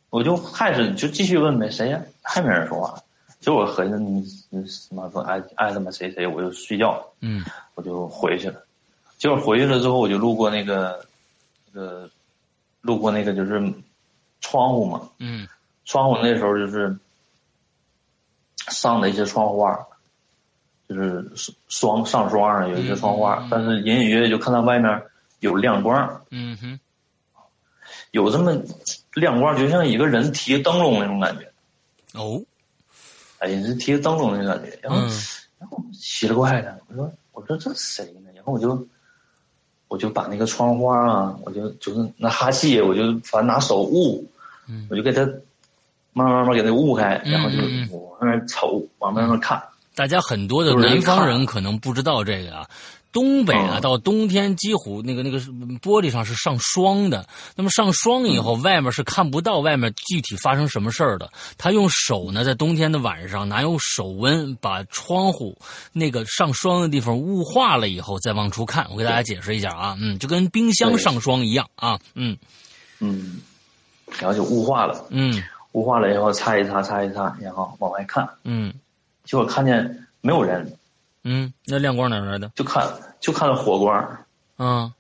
[0.10, 2.02] 我就还是就继续问呗，谁呀？
[2.22, 3.02] 还没人说话。
[3.40, 7.06] 结果合计你你什么说爱爱他妈谁谁，我就睡觉。
[7.22, 7.44] 嗯，
[7.76, 8.62] 我就回去了。
[9.18, 11.06] 结果回去了之后，我就路过那个
[11.72, 12.10] 那个
[12.82, 13.74] 路过那个就是
[14.42, 15.10] 窗户嘛。
[15.20, 15.48] 嗯。
[15.86, 16.96] 窗户那时候就是
[18.68, 19.88] 上的一些窗花，
[20.88, 21.32] 就是
[21.68, 25.02] 双上霜上有一些窗花，但是隐隐约约就看到外面
[25.40, 26.22] 有亮光。
[26.30, 26.80] 嗯哼，
[28.12, 28.56] 有这么
[29.14, 31.52] 亮光，就像一个人提灯笼那种感觉。
[32.14, 32.42] 哦，
[33.40, 34.80] 哎，是提灯笼那感觉。
[34.82, 35.02] 然后，
[35.60, 38.30] 然后奇了怪了，我说我说这谁呢？
[38.36, 38.88] 然后我就
[39.88, 44.26] 我就把那个窗花啊，我就就是那哈气，我就反正拿手捂，
[44.90, 45.28] 我就给他。
[46.12, 47.58] 慢慢慢给他捂开，然后就
[47.96, 49.62] 往那瞅，往那边看。
[49.94, 52.68] 大家很多的南方人可能不知道这个啊，
[53.12, 55.40] 东北啊，到冬天几乎那个那个
[55.80, 57.28] 玻璃上是上霜的。
[57.56, 61.32] 那么上霜以后，外面是看不到外面具体发生什么事儿的。
[61.58, 65.58] 他用手呢，在冬天的晚上，拿用手温把窗户
[65.92, 68.88] 那个上霜的地方雾化了以后，再往出看。
[68.92, 72.38] 我给大家解释一下啊，嗯，就跟冰箱上霜一样啊，嗯。
[73.00, 73.40] 嗯，
[74.20, 75.42] 然后就雾化了，嗯。
[75.74, 78.74] 雾化了以后，擦一擦，擦一擦，然后往外看，嗯，
[79.24, 80.79] 结果看见没有人，
[81.24, 82.52] 嗯，那亮光哪来的？
[82.56, 82.88] 就看
[83.20, 84.26] 就看到火光，
[84.58, 84.92] 嗯，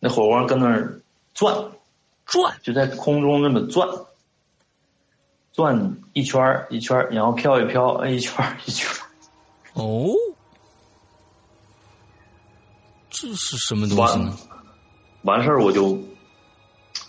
[0.00, 1.00] 那火光跟那儿
[1.34, 1.54] 转，
[2.26, 3.86] 转，就在空中那么转，
[5.52, 8.90] 转一圈一圈然后飘一飘，一圈 一圈
[9.74, 10.10] 哦，
[13.10, 14.36] 这是什么东西呢？
[15.22, 15.98] 完事儿我就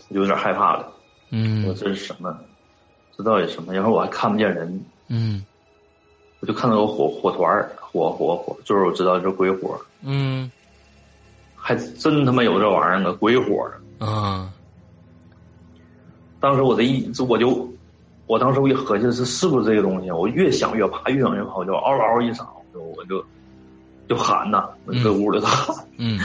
[0.09, 0.91] 有点害怕了，
[1.29, 2.37] 嗯，我这是什么？
[3.15, 3.73] 这到底什么？
[3.73, 5.45] 然后我还看不见人，嗯，
[6.41, 10.49] 我就看到有火火团儿，火火火，就是我知道是鬼火，嗯，
[11.55, 14.51] 还真他妈有这玩意儿呢，鬼火啊！
[16.39, 17.69] 当时我的一，我就，
[18.25, 20.09] 我当时我一合计是是不是这个东西？
[20.11, 23.21] 我越想越怕，越想越怕，我就嗷嗷一嗓子，我就
[24.07, 25.47] 就喊呐，我就搁屋里头。
[25.51, 26.17] 喊，嗯，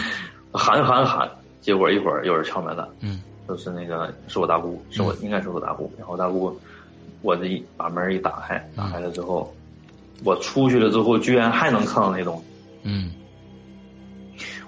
[0.53, 1.29] 喊喊喊，
[1.61, 6.57] 结果一会儿有人敲门了，嗯，就是那个是我大姑，是我应该是我大姑，然后大姑。
[7.23, 9.51] 我这一把门一打开，打开了之后，
[10.25, 12.43] 我出去了之后，居然还能看到那东西。
[12.83, 13.13] 嗯，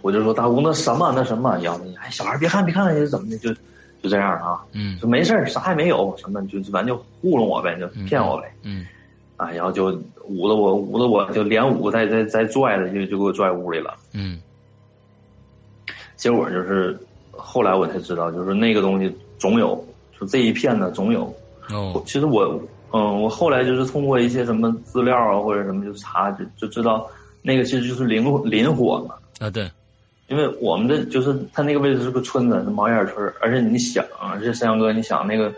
[0.02, 3.52] 我就说大姑，那什么那什么，然后哎，小孩别看别看，是怎么的，就
[4.02, 4.64] 就这样啊。
[4.72, 8.54] 嗯，就没事啥也没有，什么就反正就糊弄我呗，就骗我呗。
[8.62, 8.86] 嗯，
[9.36, 9.86] 啊，然后就
[10.28, 13.94] 捂着我，捂着我就连捂带再再拽的，就就给我拽屋里了。
[14.12, 14.40] 嗯，
[16.16, 16.98] 结果就是
[17.32, 19.82] 后来我才知道，就是那个东西总有，
[20.18, 21.34] 就这一片呢总有。
[21.70, 22.60] 哦，其实我，
[22.92, 27.06] 嗯，我后来就是通过一些什么资料啊，或者什么就查，就就知道
[27.42, 29.16] 那个其实就是林林火嘛。
[29.40, 29.70] 啊，对，
[30.28, 35.52] 因为我们的就是它那个位置是个村子，是毛眼村，而且你想，啊，这山羊哥，你想那个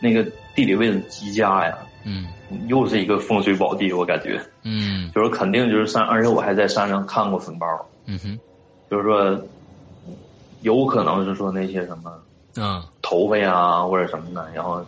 [0.00, 2.26] 那个地理位置极佳呀，嗯，
[2.68, 7.66] 又是一个风水宝地，我感觉，嗯，就是肯定就是山，而且我还在山上看过坟包，
[8.06, 8.38] 嗯哼，
[8.88, 9.38] 就是说
[10.62, 12.12] 有可能是说那些什么，
[12.56, 14.82] 嗯，头发呀或者什么的，然后。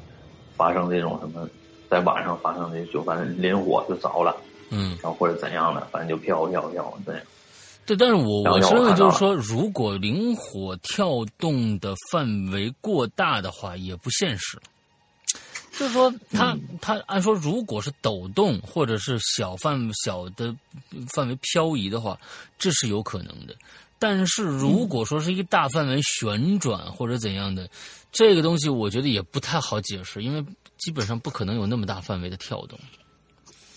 [0.54, 1.48] 发生这种什么，
[1.92, 4.34] 在晚上发生的就反正林火就着了，
[4.70, 7.22] 嗯，然后或者怎样的，反正就飘飘飘这样。
[7.84, 14.58] 对，但是我我认为就是说，如果灵火跳动的范围过大的话，也不现实。
[15.78, 20.54] 就是说，它它按说，如果是抖动或者是小范小的
[21.14, 22.18] 范围漂移的话，
[22.58, 23.54] 这是有可能的。
[23.98, 27.68] 但是如果说是一个大范围旋转或者怎样的。
[28.14, 30.44] 这个东西我觉得也不太好解释，因为
[30.82, 32.76] 基本上不可能有那么大范围的跳动。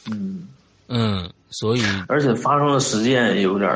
[0.10, 0.48] 嗯
[0.88, 3.72] 嗯，所以而且发生的时间也有点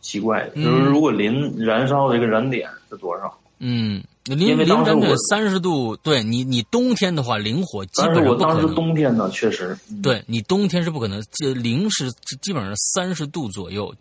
[0.00, 3.36] 奇怪，就是如果磷燃烧的一个燃点是多少？
[3.58, 8.48] 嗯，磷磷燃点三十度，对你你冬天的话，磷火基本上不可能。
[8.48, 13.92] 当时冬天呢，确实，对你冬天是不可能，这磷是基本上三十度左右，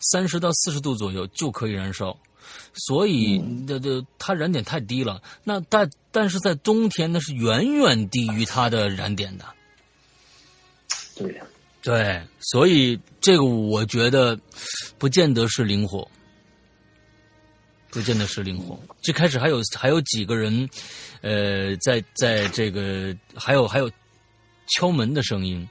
[0.00, 2.16] 三十到四十度左右就可以燃烧。
[2.74, 5.20] 所以，这这它燃点太低了。
[5.42, 5.88] 那但
[6.20, 9.44] 但是在冬天，那是远远低于它的燃点的。
[11.14, 11.44] 对呀，
[11.80, 14.36] 对，所以这个我觉得
[14.98, 16.10] 不见得是灵活，
[17.90, 18.76] 不见得是灵活。
[19.00, 20.68] 最开始还有还有几个人，
[21.20, 23.88] 呃，在在这个还有还有
[24.66, 25.64] 敲门的声音，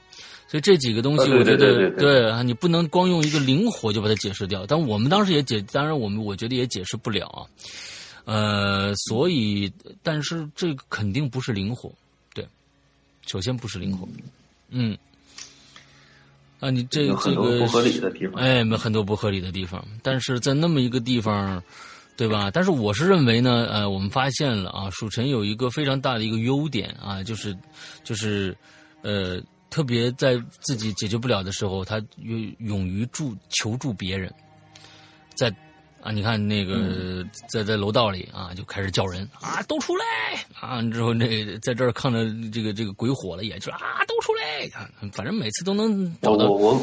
[0.50, 4.64] 所以这几个东西，我觉得对啊，你不能光用一个灵活就把它解释掉。
[4.64, 7.44] 但我们当时也解，当然我们我觉得也解释不了啊。
[8.30, 11.90] 呃，所以，但是这个肯定不是灵活，
[12.34, 12.46] 对，
[13.26, 14.06] 首先不是灵活，
[14.68, 14.98] 嗯。
[16.60, 18.34] 啊，你这有这个很多不合理的地方。
[18.34, 21.62] 哎，没很多不合理的地方，但是在那么一个地方，
[22.18, 22.50] 对吧？
[22.50, 27.56] 但是我是认为呢，呃，我们发现了啊，蜀臣有一个非常大的一个优点啊，就是
[28.04, 28.54] 就是
[29.00, 34.30] 呃，特别在自己解决不了的时候，他勇勇于助求助别人，
[35.34, 35.50] 在。
[36.02, 40.04] 啊，你看那个在在楼道里啊，就开始叫人啊，都出来
[40.60, 40.80] 啊！
[40.90, 41.26] 之后那
[41.58, 44.66] 在这儿看着这个这个鬼火了，也就啊，都出来！
[44.78, 46.46] 啊反正每次都能找到。
[46.46, 46.82] 我我我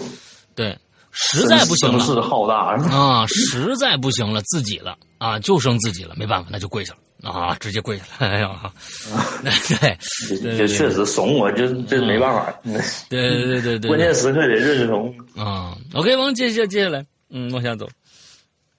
[0.53, 0.77] 对，
[1.11, 8.09] 实在不行了声势浩大，啊，实在不行了，自己了啊，就剩自己了，没办法，那就跪下了啊，直接跪下了。
[8.19, 8.71] 哎呀，
[9.41, 9.97] 对
[10.27, 12.53] 对这这确实怂我，这这没办法。
[13.09, 15.15] 对对对对，关键时刻得认怂。
[15.35, 15.75] 啊。
[15.93, 17.87] OK，往接下接下来，嗯，往下走。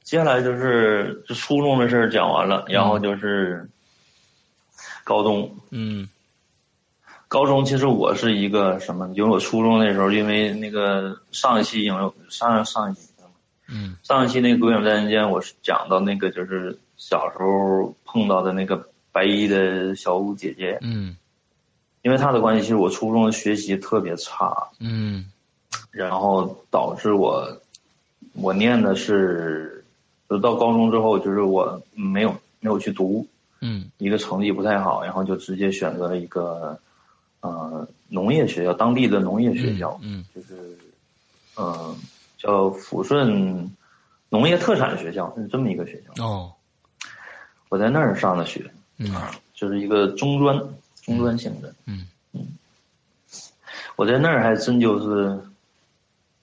[0.06, 3.68] 接下来就是这初中的事儿讲完了，然后就是
[5.02, 5.52] 高中。
[5.70, 6.08] 嗯。
[7.26, 9.08] 高中其实我是一个什么？
[9.16, 11.92] 因为我初中那时候，因为那个上一期影
[12.28, 13.08] 上上一期
[13.66, 13.96] 嗯。
[14.04, 21.16] 上一期那个《鬼影在人间》，我是讲到那个就是小时候碰到的那个白衣的小舞姐姐，嗯。
[22.02, 25.26] 因为她的关系，其实我初中的学习特别差，嗯。
[25.90, 27.60] 然后导致我
[28.34, 29.75] 我念的是，
[30.28, 33.26] 就到高中之后，就是我没有没有去读，
[33.60, 33.90] 嗯。
[33.98, 36.78] 一个成绩不太好，然后就直接选择了一个
[37.40, 40.54] 呃农业学校，当地的农业学校，嗯就是
[41.56, 41.96] 嗯、呃
[42.38, 43.70] 叫抚顺
[44.28, 46.24] 农业特产学校，是这么一个学校。
[46.24, 46.52] 哦。
[47.68, 49.10] 我在那儿上的学，嗯。
[49.54, 50.60] 就是一个中专
[51.02, 51.72] 中专性质。
[51.86, 52.06] 嗯。
[53.96, 55.40] 我在那儿还真就是，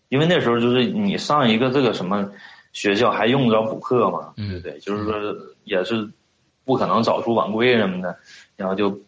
[0.09, 2.27] 因为那时候就是你上一个这个什么
[2.73, 4.49] 学校还用得着补课吗，嗯。
[4.49, 4.79] 对不对？
[4.79, 5.13] 就是说
[5.63, 6.09] 也是
[6.65, 8.17] 不可能早出晚归什么的，
[8.57, 8.99] 然后就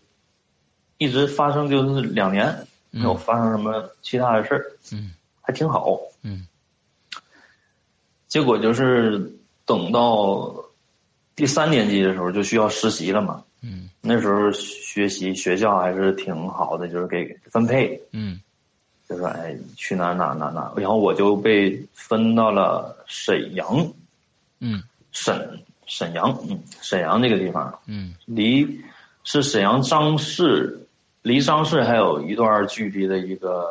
[0.97, 2.55] 一直发生就是两年
[2.91, 5.11] 没有发生什么其他的事儿，嗯。
[5.41, 5.99] 还挺好。
[6.23, 6.47] 嗯。
[8.27, 9.31] 结果就是
[9.65, 10.53] 等到
[11.35, 13.89] 第三年级的时候就需要实习了嘛，嗯。
[14.01, 18.39] 那时候学习学校还是挺好的，就是给分配，嗯
[19.07, 23.87] 就说哎去哪哪哪哪，然后我就被分到了沈阳，
[24.59, 24.83] 嗯。
[25.11, 27.79] 沈沈阳，嗯，沈阳这个地方。
[27.85, 28.13] 嗯。
[28.25, 28.81] 离
[29.23, 30.77] 是沈阳张市，
[31.21, 33.65] 离张市还有一段距离的一个，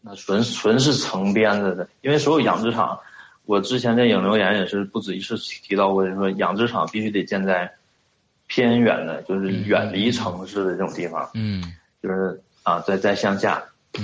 [0.00, 2.98] 那纯纯是城边子的，因为所有养殖场，
[3.44, 7.72] 我之前在影留言也是不止一次提到过，就是说养殖场必须得建在
[8.48, 11.62] 偏远的，就是远离城市的这种地方，嗯。
[12.02, 13.62] 就是啊，在在乡下，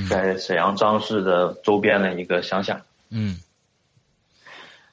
[0.09, 3.39] 在沈阳张市的周边的一个乡下，嗯。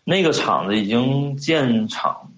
[0.04, 2.32] 那个厂子已经建厂，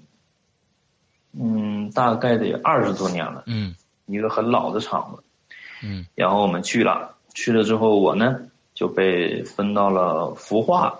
[1.32, 3.76] 嗯，大概得二十多年了，嗯。
[4.08, 5.24] 一个很老的厂子。
[5.84, 6.06] 嗯。
[6.16, 8.42] 然后我们去了，去了之后，我呢
[8.74, 11.00] 就被分到了孵化，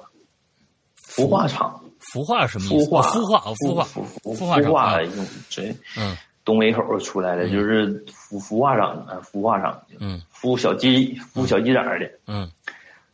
[1.06, 2.90] 孵化厂，孵化是什么意思？
[2.90, 5.02] 孵化，哦孵化哦孵化孵孵孵化厂孵化啊。
[5.02, 10.22] 用这嗯东北口出来的，就是孵孵化场啊，孵化厂，嗯。
[10.34, 12.50] 孵小鸡，孵小鸡崽儿的嗯。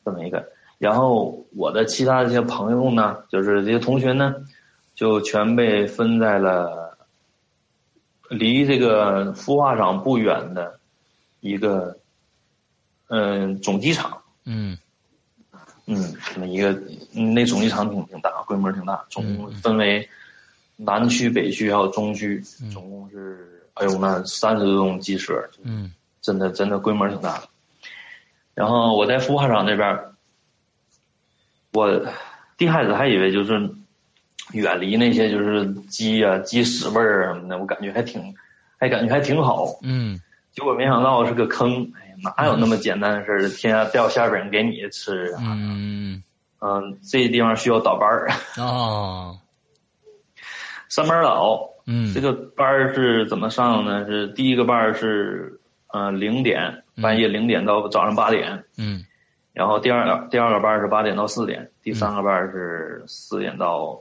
[0.06, 0.48] 这么一个。
[0.78, 4.36] 然后我的其他这些朋友呢，就是这些同学呢，
[4.96, 6.98] 就全被分在了
[8.30, 10.80] 离这个孵化场不远的
[11.40, 11.98] 一个
[13.08, 14.22] 嗯总机场。
[14.46, 14.78] 嗯。
[15.90, 16.72] 嗯，这么一个，
[17.14, 20.08] 嗯那总机场挺挺大，规模挺大，总共分为
[20.78, 22.40] 南区、北区还有中区，
[22.72, 27.50] 总共是哎呦那三十多栋鸡舍，嗯真的真的规模挺大的。
[28.54, 30.14] 然后我在孵化场那边儿，
[31.74, 31.90] 我
[32.58, 33.70] 一开始还以为就是
[34.54, 38.34] 远离那些就是鸡啊、鸡屎味儿啊什么的，我感觉还挺，
[38.80, 39.68] 还感觉还挺好。
[39.82, 40.20] 嗯
[40.52, 43.48] 结果没想到是个坑，哎呀，哪有那么简单的事儿？
[43.50, 45.42] 天下掉馅饼给你吃啊！
[45.44, 46.24] 嗯
[46.60, 49.38] 嗯，这地方需要倒班儿，哦
[50.90, 51.70] 上班倒。
[51.86, 52.14] 嗯。
[52.14, 54.06] 这个班儿是怎么上呢？
[54.06, 59.06] 是第一个班儿是呃零点，半夜零点到早上八点，嗯。
[59.54, 64.00] 然后第二个第二个班儿是八点到四点，第三个班儿是四点到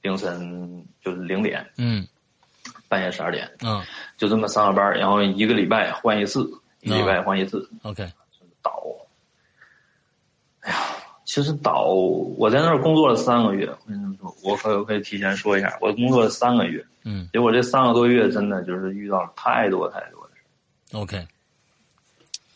[0.00, 2.06] 凌晨就是零点，嗯。
[2.88, 3.82] 半夜十二点，嗯。
[4.16, 6.50] 就这么三个班儿，然后一个礼拜换一次，
[6.80, 7.68] 一个礼拜换一次。
[7.82, 8.10] OK
[8.62, 8.72] 倒。
[10.60, 10.78] 哎呀，
[11.28, 11.88] 其实岛，
[12.38, 13.68] 我在那儿工作了三个月。
[13.68, 20.96] 我跟你们说，我可我可以提前说一下，我工作了三个月，嗯结果这三个多月真的就是遇到了太多太多的事。
[20.96, 21.28] OK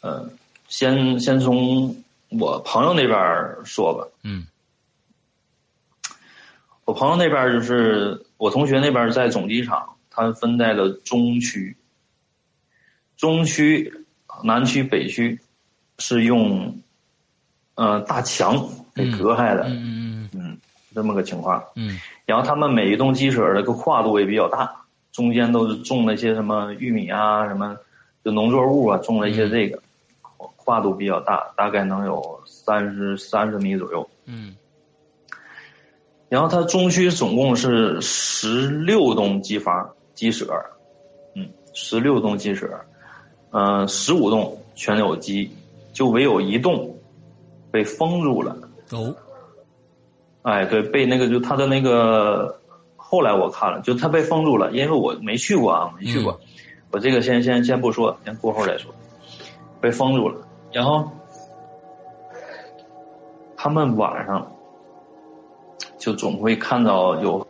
[0.00, 0.30] 嗯，
[0.68, 1.94] 先先从
[2.30, 3.18] 我朋友那边
[3.62, 4.08] 说吧。
[4.22, 4.46] 嗯
[6.86, 11.76] 我朋友那边就是我同学那边在总机场，他分在了中区。
[13.18, 13.92] 中区、
[14.42, 15.38] 南区、北区
[15.98, 16.80] 是用
[17.74, 20.58] 呃大墙给隔开的，嗯嗯嗯，
[20.94, 21.62] 这么个情况。
[21.76, 21.98] 嗯。
[22.26, 27.76] 然后他们每一栋鸡舍的个跨度也比较大，中间都是种了一些什么玉米啊，什么
[28.24, 29.80] 就农作物啊，种了一些这个，
[30.56, 34.08] 跨度比较大，大概能有三十三十米左右。
[34.26, 34.54] 嗯。
[36.28, 40.50] 然后它中区总共是十六栋机房鸡舍，
[41.34, 42.70] 嗯，十六栋鸡舍，
[43.50, 45.50] 嗯、十五栋全有鸡，
[45.92, 46.91] 就唯有一栋
[47.72, 48.56] 被封住了。
[48.92, 49.16] 哦。
[50.42, 52.58] 哎，对，被那个就他的那个，
[52.96, 56.40] 后来我看了，就他被封住了，因为我没去过啊，没去过，
[56.90, 58.92] 我这个先先先不说，先过后再说，
[59.80, 61.10] 被封住了，然后
[63.56, 64.52] 他们晚上
[65.96, 67.46] 就总会看到有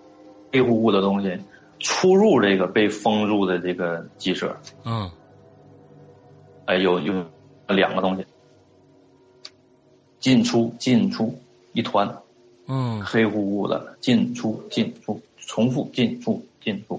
[0.53, 1.39] 黑乎乎的东西
[1.79, 4.55] 出入这个被封住的这个鸡舍，
[4.85, 5.11] 嗯。
[6.67, 7.25] 哎，有有
[7.69, 8.27] 两个东西
[10.23, 11.39] 进出进出
[11.75, 12.17] 一团。
[12.67, 13.03] 嗯。
[13.05, 16.99] 黑乎乎的进出进出，重复进出进出。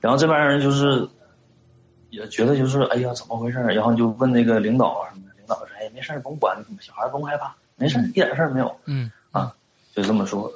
[0.00, 1.08] 然后这帮人就是
[2.10, 3.74] 也觉得就是哎呀怎么回事儿？
[3.74, 9.10] 然后就问那个领导啊什么的，领导说哎没事儿甭管，小孩儿甭害怕，没事儿一点事儿没有，嗯。
[9.32, 9.52] 啊
[9.94, 10.52] 就这么说。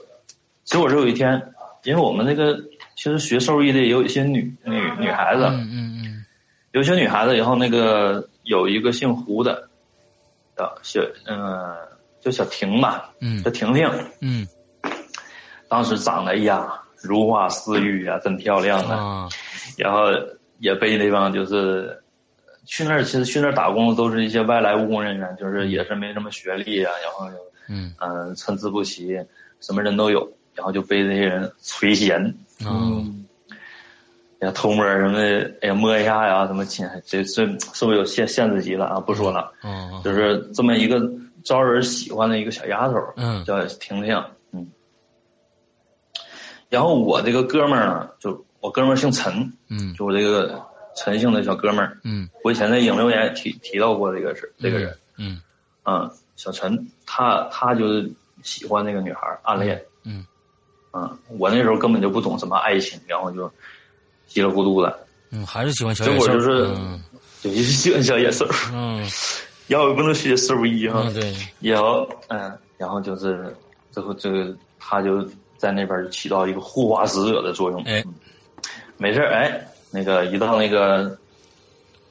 [0.65, 2.57] 结果这有一天，因为我们那个
[2.97, 6.25] 其实学兽医的也有一些女女女孩子，嗯嗯
[6.73, 9.69] 有些女孩子，然后那个有一个姓胡的，
[10.57, 11.75] 叫小嗯、
[12.21, 13.43] 叫小婷吧，嗯。
[13.43, 13.89] 叫婷婷。
[14.21, 14.47] 嗯。
[15.69, 18.97] 当时长得哎呀如花似玉啊，真漂亮啊。
[18.97, 19.29] 啊。
[19.77, 20.07] 然后
[20.59, 22.03] 也被那帮就是
[22.65, 27.27] 去那儿，其实去那儿打工的都是一些外来务工人员，就是也是没什么学历啊，然后
[27.69, 27.95] 嗯。
[28.01, 29.19] 嗯、参差不齐，
[29.61, 32.29] 什么人都有，然后就被这些人垂涎，
[32.65, 33.24] 啊嗯，
[34.45, 39.01] 呀偷摸什么的，哎呀摸一下呀，什么亲，这这是不是有限限制级了啊？
[39.01, 41.01] 不说了，嗯就是这么一个
[41.43, 44.23] 招人喜欢的一个小丫头，嗯叫婷婷，
[44.53, 44.71] 嗯。
[46.69, 50.61] 然后我这个哥们儿呢，就我哥们儿姓陈，嗯就我这个
[50.97, 55.41] 陈姓的小哥们儿，嗯我以前在影留言也提提到过这个事，这个人，嗯
[55.85, 58.11] 嗯，小陈，他他就是
[58.43, 60.27] 喜欢那个女孩，暗恋，嗯
[60.93, 63.53] 嗯，我那时候根本就不懂什么爱情，然后就
[64.27, 67.03] 稀里糊涂的，嗯，还是喜欢小结野兽，果就是嗯
[67.41, 69.07] 就一喜欢小野兽，嗯
[69.67, 73.55] 然后也不能学兽医哈，嗯对，然后嗯，然后就是
[73.91, 75.23] 最后这个他就
[75.57, 77.83] 在那边就起到一个护花使者的作用。
[77.85, 78.15] 哎嗯，
[78.97, 81.17] 没事儿哎，那个一到那个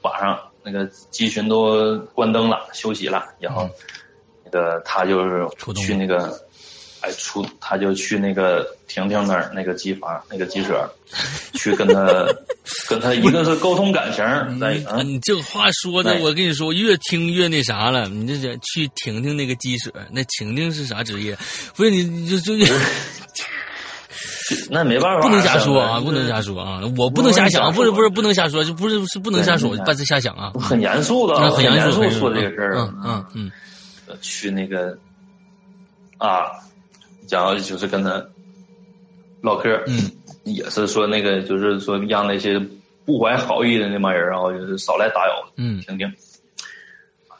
[0.02, 3.68] 晚上，那个鸡群都关灯了，休息了，然后
[4.44, 6.43] 那个他就是去那个。
[7.04, 10.88] 哎，出他就去那个婷婷那儿那个机房那个鸡舍，
[11.52, 12.26] 去跟他
[12.88, 14.24] 跟他 一个是沟通感情，
[14.58, 18.08] 再一个嗯，你这话说的，哎我跟你说，越听越那啥了。
[18.08, 21.36] 你这是去婷婷那个鸡舍，那婷婷是啥职业？
[21.76, 22.64] 不是你，你就就
[24.70, 32.76] 那没办法，不能瞎说啊，不能瞎说啊，我不能瞎想，不是不是不能瞎说，就不是是不能瞎说，对对不是瞎想啊，很严肃的，嗯很严肃，很说这个事儿。
[32.78, 33.52] 嗯嗯嗯
[34.20, 34.96] 去那个
[36.18, 36.52] 啊，
[37.28, 38.24] 然后就是跟他
[39.40, 40.10] 唠嗑，嗯，
[40.44, 42.60] 也是说那个就是说让那些
[43.04, 45.80] 不怀好意的那帮人，然后就是少来打扰嗯。
[45.80, 46.12] 婷婷，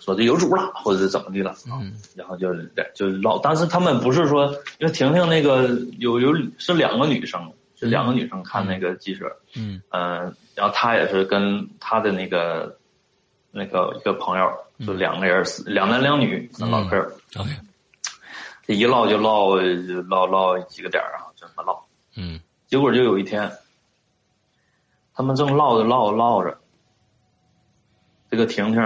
[0.01, 1.95] 说这有主了，或者是怎么的了，嗯。
[2.14, 2.53] 然后就
[2.95, 7.41] 就唠，但是他们不是说，因为婷婷那个有有是两个女生，
[7.78, 9.26] 是两个女生看那个记者，
[9.57, 9.80] 嗯。
[9.91, 12.76] 嗯，然后他也是跟他的那个
[13.51, 14.53] 那个一个朋友，
[14.87, 16.99] 就两个人，两男两女的唠嗑
[17.37, 17.51] ，，OK，
[18.67, 19.57] 这一唠就唠
[20.09, 21.83] 唠唠几个点儿啊，这么唠。
[22.17, 23.53] 嗯结果就有一天，
[25.15, 26.59] 他们正唠着唠着唠着，
[28.31, 28.83] 这个婷婷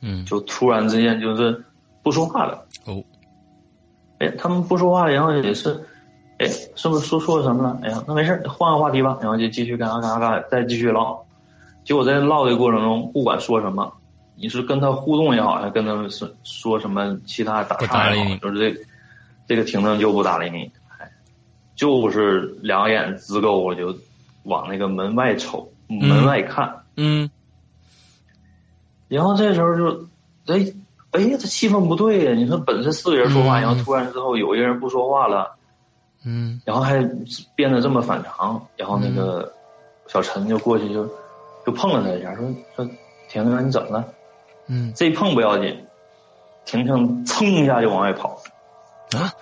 [0.00, 1.62] 嗯就突然之间就是
[2.02, 2.66] 不说话了。
[2.86, 3.04] 哦，
[4.18, 5.86] 哎，他们不说话了，然后也是，
[6.38, 7.78] 哎，是不是说错什么了？
[7.82, 11.22] 哎呀，那没事儿换个话题吧，然后就继续干啥干啥干，再继续唠。
[11.84, 13.92] 结果在唠的过程中，不管说什么，
[14.34, 18.80] 你是跟他互动也好，还是跟他说说什么其他打岔也好，就是这个
[19.50, 21.10] 这个婷婷就不搭理你，哎，
[21.74, 23.92] 就是两眼直勾我就
[24.44, 26.72] 往那个门外瞅，门外看。
[26.96, 27.28] 嗯
[29.08, 30.06] 然后这时候就，
[30.46, 30.72] 哎
[31.10, 32.32] 哎呀，这气氛不对呀！
[32.32, 35.56] 你说本身四个人说话，嗯然后突然之后有一个人不说话了，
[36.24, 37.02] 嗯然后还
[37.56, 39.52] 变得这么反常，然后那个
[40.06, 41.04] 小陈就过去就
[41.66, 42.44] 就碰了他一下，说
[42.76, 42.84] 说
[43.28, 44.04] 婷婷你怎么了？
[44.68, 45.76] 嗯这一碰不要紧，
[46.64, 48.39] 婷婷噌一下就往外跑，
[49.18, 49.32] 啊，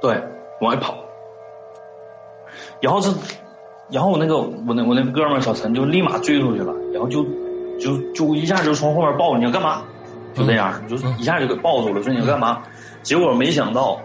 [0.00, 0.22] 对，
[0.60, 0.96] 往外跑。
[2.80, 3.10] 然后是，
[3.90, 7.24] 然后我那个我那我那哥们儿小陈就立马追出去了，然后就
[7.80, 9.82] 就就一下就从后面抱着你要干嘛？
[10.34, 12.62] 就这样，就一下就给抱住了，说你要干嘛？
[13.02, 13.98] 结果没想到，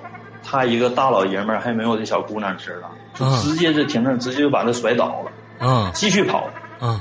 [0.43, 6.47] 他一个大老爷们儿还没有这小姑娘吃了，就嗯直接就停那儿，直接就把他甩倒了，嗯继续跑。
[6.80, 6.99] 嗯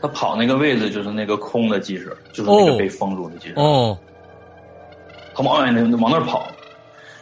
[0.00, 3.60] 他跑那个位置就是那个空的鸡舍，就是那哦个被封住的鸡舍。
[3.60, 3.98] 哦
[5.38, 6.48] 他往外那往那儿跑，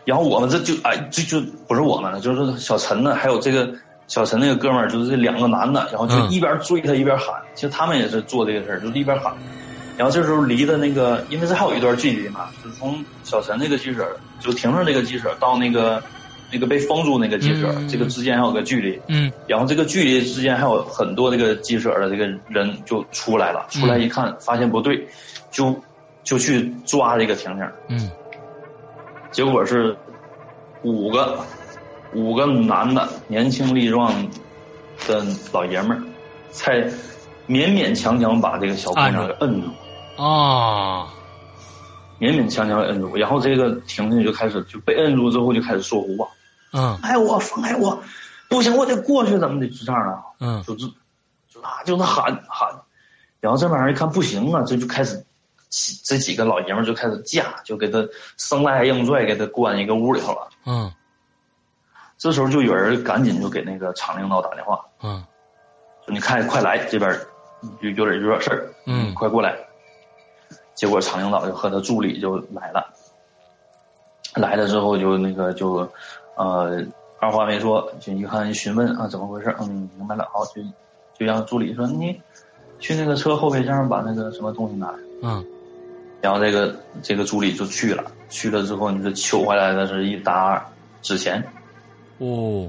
[0.06, 3.70] 然后我们这就哎就就不是我们了，就是小陈呢，还有这个
[4.06, 9.34] 小陈那个哥们儿，就是这两个男的，然后就嗯一边追他一边喊，其实他们也是做这个事儿，就是一边喊。
[9.98, 14.06] 然后这时候离的那个，因为这还有一段距离嘛，就是从小陈那个鸡舍，
[14.40, 16.02] 就停上那个鸡舍到那个
[16.50, 18.98] 那个被封住那个鸡舍，嗯这个之间还有个距离。
[19.08, 25.06] 嗯然后这个距离之间还有很多这个鸡舍的这个人就出来了，出来一看发现不对，
[25.50, 25.74] 就
[26.26, 27.70] 就去抓这个婷婷。
[27.88, 28.10] 嗯
[29.32, 29.94] 结果是
[30.82, 31.38] 五个
[32.14, 34.10] 五个男的年轻力壮
[35.06, 36.02] 的老爷们儿，
[36.52, 36.80] 才
[37.46, 39.68] 勉勉强强把这个小姑娘给摁住，
[40.22, 41.06] 啊
[42.18, 43.14] 勉勉强强摁住。
[43.16, 46.28] 然后这个婷婷就开始就被摁住之后就开始说胡话，
[46.72, 48.02] 嗯哎我放开我，
[48.48, 50.86] 不行我得过去怎么得，就这样啊，嗯就是
[51.52, 52.70] 就啊就是喊喊，
[53.40, 55.25] 然后这玩意儿一看不行啊，这就开始。
[56.04, 58.06] 这几个老爷们儿就开始架，就给他
[58.36, 60.48] 生拉硬拽，给他关一个屋里头了。
[60.64, 60.92] 嗯
[62.18, 65.22] 这时候就有人赶紧就给那个厂领导打电话，嗯
[66.04, 67.12] 说你看快来这边
[67.80, 69.54] 有有点有点事儿，嗯快过来。
[70.74, 72.92] 结果厂领导就和他助理就来了，
[74.34, 75.88] 来了之后就那个就，
[76.36, 76.84] 呃，
[77.18, 80.62] 二话没说就一看询问啊怎么回事，嗯，明白了，好就
[81.18, 82.20] 就让助理说你
[82.78, 84.98] 去那个车后备箱把那个什么东西拿来。
[85.22, 85.44] 嗯
[86.20, 90.64] 然后这个这个助理就去了，去了之后你就取回来的是一沓
[91.02, 91.42] 纸钱，
[92.18, 92.68] 哦。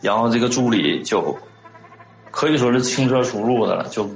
[0.00, 1.36] 然后这个助理就
[2.30, 4.08] 可以说是轻车熟路的了，就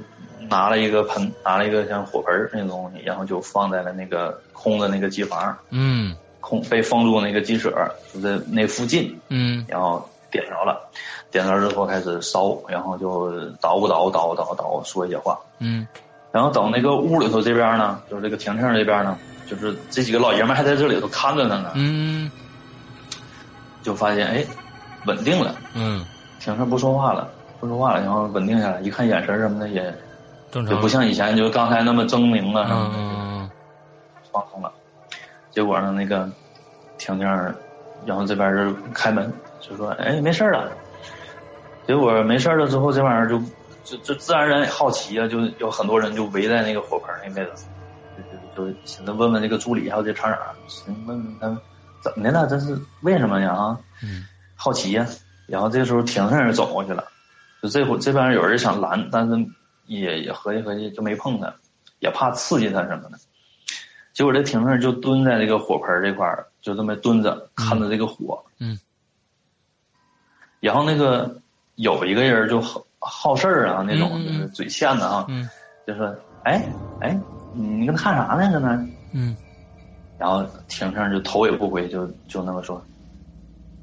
[0.49, 6.15] 拿了一个盆，拿了一个像火盆儿那种东西，然后就放在了那个空的那个机房，嗯。
[6.41, 7.69] 空被封住那个鸡舍
[8.13, 9.65] 就在那附近，嗯。
[9.67, 10.89] 然后点着了，
[11.29, 13.29] 点着之后开始烧，然后就
[13.59, 15.85] 捣鼓捣鼓捣鼓捣鼓捣鼓说一些话，嗯
[16.31, 19.17] 然后等那个屋里头这边呢，就是这个婷婷这边呢，
[19.47, 22.29] 就是这几个老爷们还在这里头看着他呢，嗯
[23.81, 24.45] 就发现哎
[25.05, 25.55] 稳定了。
[25.73, 26.05] 嗯，
[26.39, 29.83] 婷婷不说话了，不说话了，然后稳定下来，一看眼神什么的也
[30.51, 33.49] 正常就不像以前就刚才那么狰狞了什么的，嗯
[34.31, 34.71] 放松了。
[35.51, 36.29] 结果呢，那个
[36.99, 37.27] 婷婷，
[38.05, 40.71] 然后这边就开门就说：“哎，没事了。”
[41.87, 43.41] 结果没事了之后，这玩意儿就
[43.83, 47.63] 就就自然而然也好奇啊，就有很多人就围在那个火盆那位置，
[48.55, 51.57] 就就就寻思问问这个助理还有这厂长，寻思问问他们
[52.01, 53.53] 怎么的了，这是为什么呀？
[53.53, 54.25] 啊，嗯
[54.55, 55.07] 好奇呀、
[55.47, 57.05] 然后这时候婷婷也走过去了，
[57.61, 59.35] 就这会这边有人想拦，但是
[59.87, 61.53] 也也合计合计就没碰他，
[61.99, 63.17] 也怕刺激他什么的。
[64.11, 68.43] 结果这婷婷就蹲在这个火盆这块儿，就这么蹲着看着这个火。
[68.59, 68.77] 嗯。
[70.59, 71.39] 然后那个
[71.75, 72.61] 有一个人就
[72.99, 75.49] 好好事儿啊，那种就是嘴欠的啊，嗯
[75.87, 76.63] 就说：“哎
[76.99, 77.19] 哎，
[77.53, 78.51] 你跟他看啥呢？
[78.51, 78.73] 搁那？”
[79.13, 79.35] 嗯
[80.17, 82.83] 然后婷婷就头也不回，就就那么说：“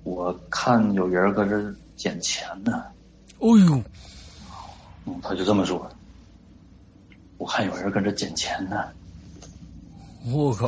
[0.04, 2.84] 我看有人搁这捡钱呢。
[3.38, 3.82] 哦呦，”
[5.06, 5.90] 嗯，他就这么说
[7.38, 8.84] ：“我看有人搁这捡钱呢。
[10.26, 10.66] 我靠，”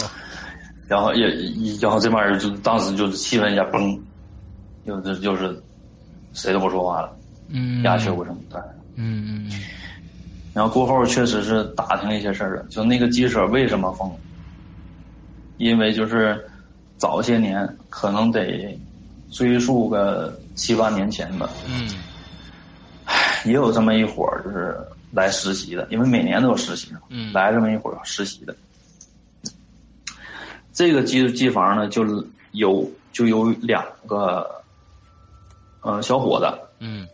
[0.88, 1.26] 然后也，
[1.82, 4.02] 然后这帮人就当时就是气氛一下崩，
[4.84, 5.62] 又就就是
[6.32, 7.17] 谁都不说话了，
[7.48, 8.36] 嗯鸦雀无声。
[8.48, 8.60] 对。
[8.96, 9.52] 嗯嗯
[10.52, 14.12] 然后过后确实是打听了一些事儿了，就那个鸡舍为什么封？
[15.56, 16.44] 因为就是
[16.96, 18.78] 早些年可能得
[19.30, 21.88] 追溯个七八年前吧，嗯
[23.44, 24.76] 也有这么一伙儿就是
[25.10, 28.56] 来实习的，因为每年都有实习嘛，嗯来这么一伙儿实习的。
[30.72, 32.04] 这个机机房呢，就
[32.52, 34.48] 有就有两个，
[35.80, 36.46] 呃，小伙子，
[36.78, 37.08] 嗯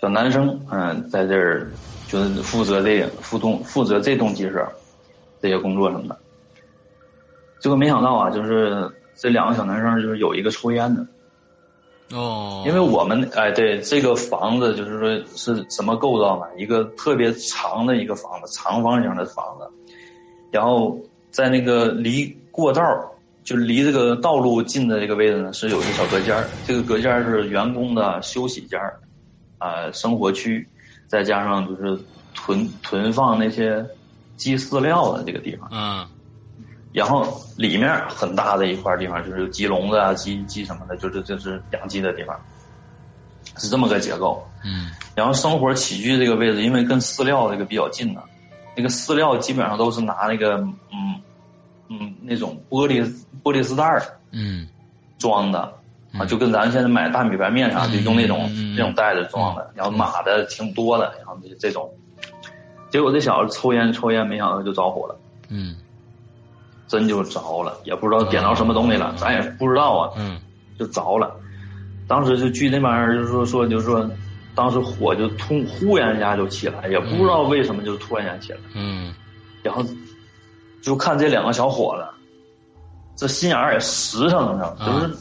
[0.00, 1.70] 小男生，嗯、在这儿
[2.06, 4.66] 就是负责这个负动负责这栋鸡舍
[5.40, 6.18] 这些工作什么的。
[7.58, 11.06] 结果没想到啊，就是这两个小男生就是有一个抽烟的，
[12.14, 16.46] 哦，因为我们哎对这个房子就是说是什么构造呢？
[16.58, 19.66] 一个特别长的一个房子，长方形的房子，
[20.50, 20.98] 然后
[21.30, 23.08] 在那个离过道儿
[23.42, 29.00] 就离这个道路近的这个位置呢，是有一个小隔间儿这个隔间儿是员工的休息间儿
[29.58, 30.68] 啊、生活区。
[31.08, 32.04] 再加上就是
[32.34, 33.86] 囤囤放那些
[34.36, 36.04] 鸡饲料的这个地方，嗯
[36.92, 42.36] 然后里面很大的一块地方就是有鸡笼子啊、鸡鸡什么的，就是就是养鸡的地方，
[43.56, 44.44] 是这么个结构。
[44.64, 48.20] 嗯然后生活起居这个位置，因为跟饲料这个比较近呢，
[48.76, 50.56] 那个饲料基本上都是拿那个
[50.90, 51.22] 嗯
[51.88, 53.00] 嗯那种玻璃
[53.44, 54.02] 玻璃丝袋儿
[54.32, 54.66] 嗯
[55.18, 55.72] 装的
[56.18, 61.90] 啊，就跟咱现在买大米白面啥就用那种那种袋子装的，然后码的挺多的，然后这这种，
[62.90, 65.16] 结果这小子抽烟抽烟，没想到就着火了，
[65.48, 65.76] 嗯。
[66.88, 70.38] 真就着了，也不知道点着什么东西了，咱也不知道啊，嗯。
[70.78, 71.34] 就着了。
[72.06, 74.08] 当时就据那帮人就说说就是说，
[74.54, 79.12] 当时火就突忽然一下就起来，也不知道为什么就突然间起来，嗯。
[79.64, 79.82] 然后
[80.80, 82.06] 就看这两个小伙子，
[83.16, 84.86] 这心眼儿也实诚，你知道吗？
[84.86, 85.16] 就是就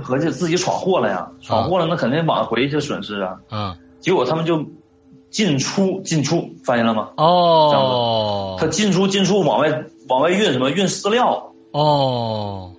[0.00, 3.36] 合计自己闯祸了呀，闯祸了那肯定挽回一些损失啊。
[3.50, 4.64] 嗯结果他们就
[5.30, 7.10] 进出进出，发现了吗？
[7.16, 12.72] 哦他进出进出往外往外运什么运饲料，哦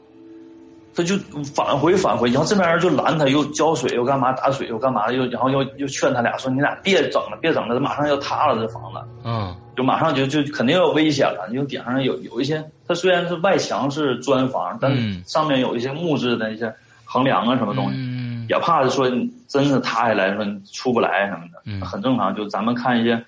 [0.96, 1.18] 他就
[1.56, 11.50] 返回返回，然后这边人就拦他，又浇水又干嘛打水又干嘛，又然后又又劝他俩说你俩别整了别整了，马上要塌了这房子，嗯就马上就就肯定要危险了。
[11.52, 16.76] 因为顶上有有一些，它虽然是外墙是砖房，但嗯上面有一些木质的一些
[17.14, 19.08] 横梁啊什么东西，嗯也怕说
[19.48, 21.80] 真是塌下来说出不来什么的，嗯。
[21.82, 22.36] 很正常。
[22.36, 23.24] 就咱们看一些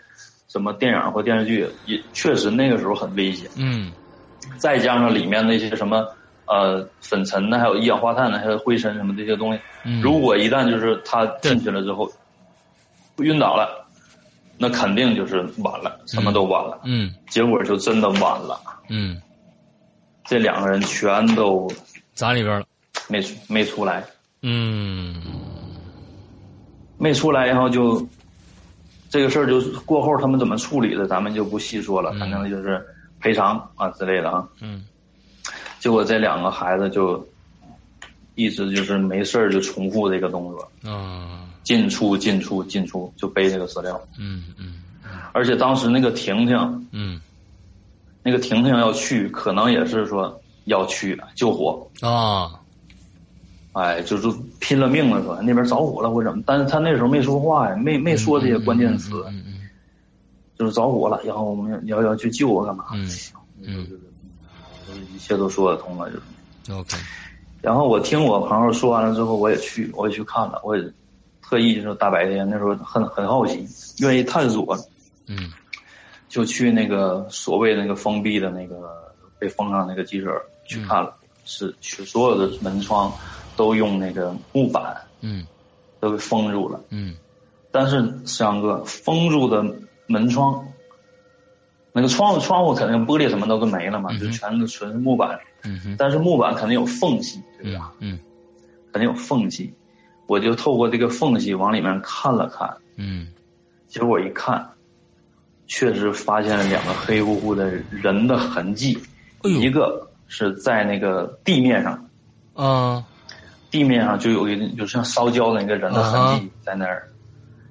[0.48, 3.48] 什么电影或电视剧，也确实那个时候很危险。
[3.56, 3.92] 嗯。
[4.58, 6.06] 再加上里面那些什么
[6.48, 12.12] 呃粉尘呢，还有一氧化碳呢，还有灰尘什么这些东西，嗯，如果一旦就是他进去了之后
[13.20, 13.88] 晕倒了，
[14.58, 16.82] 那肯定就是完了，什么都完了。
[16.84, 17.14] 嗯。
[17.30, 18.60] 结果就真的完了，
[18.90, 19.22] 嗯。
[20.26, 21.72] 这两个人全都
[22.14, 22.66] 砸里边了，
[23.08, 24.04] 没出没出来，
[24.42, 25.16] 嗯。
[26.98, 28.08] 没出来，然后就
[29.10, 32.84] 这个事儿就过后他们怎么处理的，咱们就不细说了，嗯反正就是
[33.20, 34.48] 赔偿啊之类的啊。
[34.62, 34.86] 嗯。
[35.80, 37.28] 结果这两个孩子就
[38.36, 44.02] 一直就是没事儿就重复这个动作，嗯进出进出进出，就背这个资料。
[44.18, 44.82] 嗯嗯。
[45.34, 47.20] 而且当时那个婷婷，嗯。
[48.24, 52.60] 那个婷婷要去，可能也是说要去救火，啊
[53.76, 54.28] 哎，就是
[54.60, 59.54] 拼了命了说那边着火了或者怎么，但是他那时候没说话呀，没没说这些关键词，嗯嗯
[60.58, 62.86] 就是着火了，然后我们要要去救我干嘛？
[62.94, 63.10] 嗯，
[63.62, 63.88] 嗯。
[65.14, 66.22] 一切都说得通了，就是。
[66.70, 66.96] 嗯，OK，
[67.62, 70.84] 然后我听我朋友说完了之后，我也去，我也去看了，我也
[71.42, 73.68] 特意就是大白天那时候很很好奇，
[74.00, 74.78] 愿意探索，
[75.28, 75.52] 嗯。
[76.30, 81.16] 就去那个所谓那个封闭的那个被封上那个鸡舍去看了，
[81.46, 83.12] 是去所有的门窗
[83.56, 85.46] 都用那个木板嗯。
[86.00, 87.16] 都给封住了，嗯。
[87.72, 89.66] 但是香哥封住的
[90.08, 90.64] 门窗，
[91.92, 95.96] 那个窗户窗户肯定玻璃什么都都没了嘛，嗯就全是纯木板，嗯哼。
[95.98, 97.92] 但是木板肯定有缝隙，对嗯吧？
[98.00, 98.20] 嗯
[98.94, 99.74] 肯定有缝隙，
[100.28, 103.28] 我就透过这个缝隙往里面看了看，嗯。
[103.88, 104.70] 结果一看，
[105.68, 108.98] 确实发现了两个黑乎乎的人的痕迹，
[109.44, 112.10] 哎一个是在那个地面上，
[112.54, 113.04] 啊
[113.70, 117.10] 地面上就有一就像烧焦的那个人的痕迹在那儿，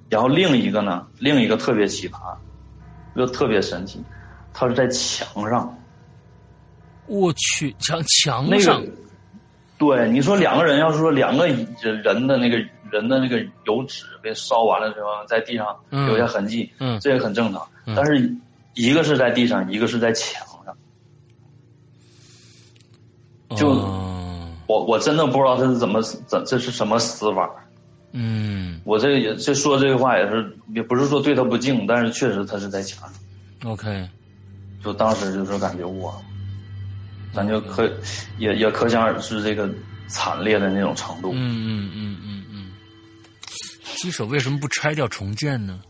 [0.09, 2.35] 然后另一个呢，另一个特别奇葩，
[3.15, 4.03] 又特别神奇，
[4.53, 5.77] 它是在墙上，
[7.07, 8.83] 我去墙墙那个，
[9.77, 12.57] 对你说两个人要是说两个人的那个
[12.91, 16.07] 人的那个油脂被烧完了之后，在地上嗯。
[16.07, 16.99] 留下痕迹，嗯。
[16.99, 17.67] 这也很正常。
[17.85, 17.93] 嗯。
[17.95, 18.33] 但是
[18.73, 20.77] 一个是在地上，一个是在墙上，
[23.57, 24.14] 就哦
[24.67, 27.49] 我我真的不知道他是怎么怎这是什么死法。
[28.17, 33.71] 嗯我这个也这说这个话也是也不是说对他不敬，但是确实他是在墙上。
[33.71, 34.09] OK
[34.83, 36.13] 就当时就是感觉哇，
[37.33, 37.89] 咱就可
[38.37, 39.69] 也也可想而知这个
[40.07, 41.31] 惨烈的那种程度。
[41.33, 42.71] 嗯嗯嗯嗯嗯，
[43.97, 45.81] 鸡手为什么不拆掉重建呢？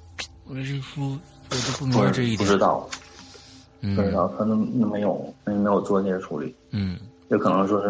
[0.46, 0.62] 我这
[0.96, 1.18] 不我
[1.50, 2.90] 都不明白这一点，不知道，
[3.82, 6.98] 嗯不知道他那那没有那没有做这些处理，嗯
[7.30, 7.88] 也可能说是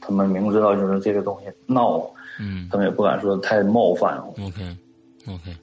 [0.00, 4.18] 他们明知道就是这个东西闹，嗯他们也不敢说太冒犯。
[4.18, 4.76] OK
[5.26, 5.56] OK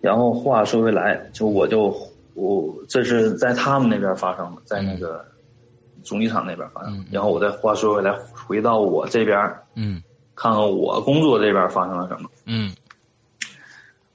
[0.00, 1.96] 然后话说回来，就我就
[2.34, 5.24] 我这是在他们那边发生的，在那个
[6.02, 6.98] 总机厂那边发生。
[6.98, 8.12] 嗯然后我再话说回来，
[8.46, 9.38] 回到我这边
[9.74, 10.02] 嗯
[10.34, 12.28] 看看我工作这边发生了什么。
[12.44, 12.72] 嗯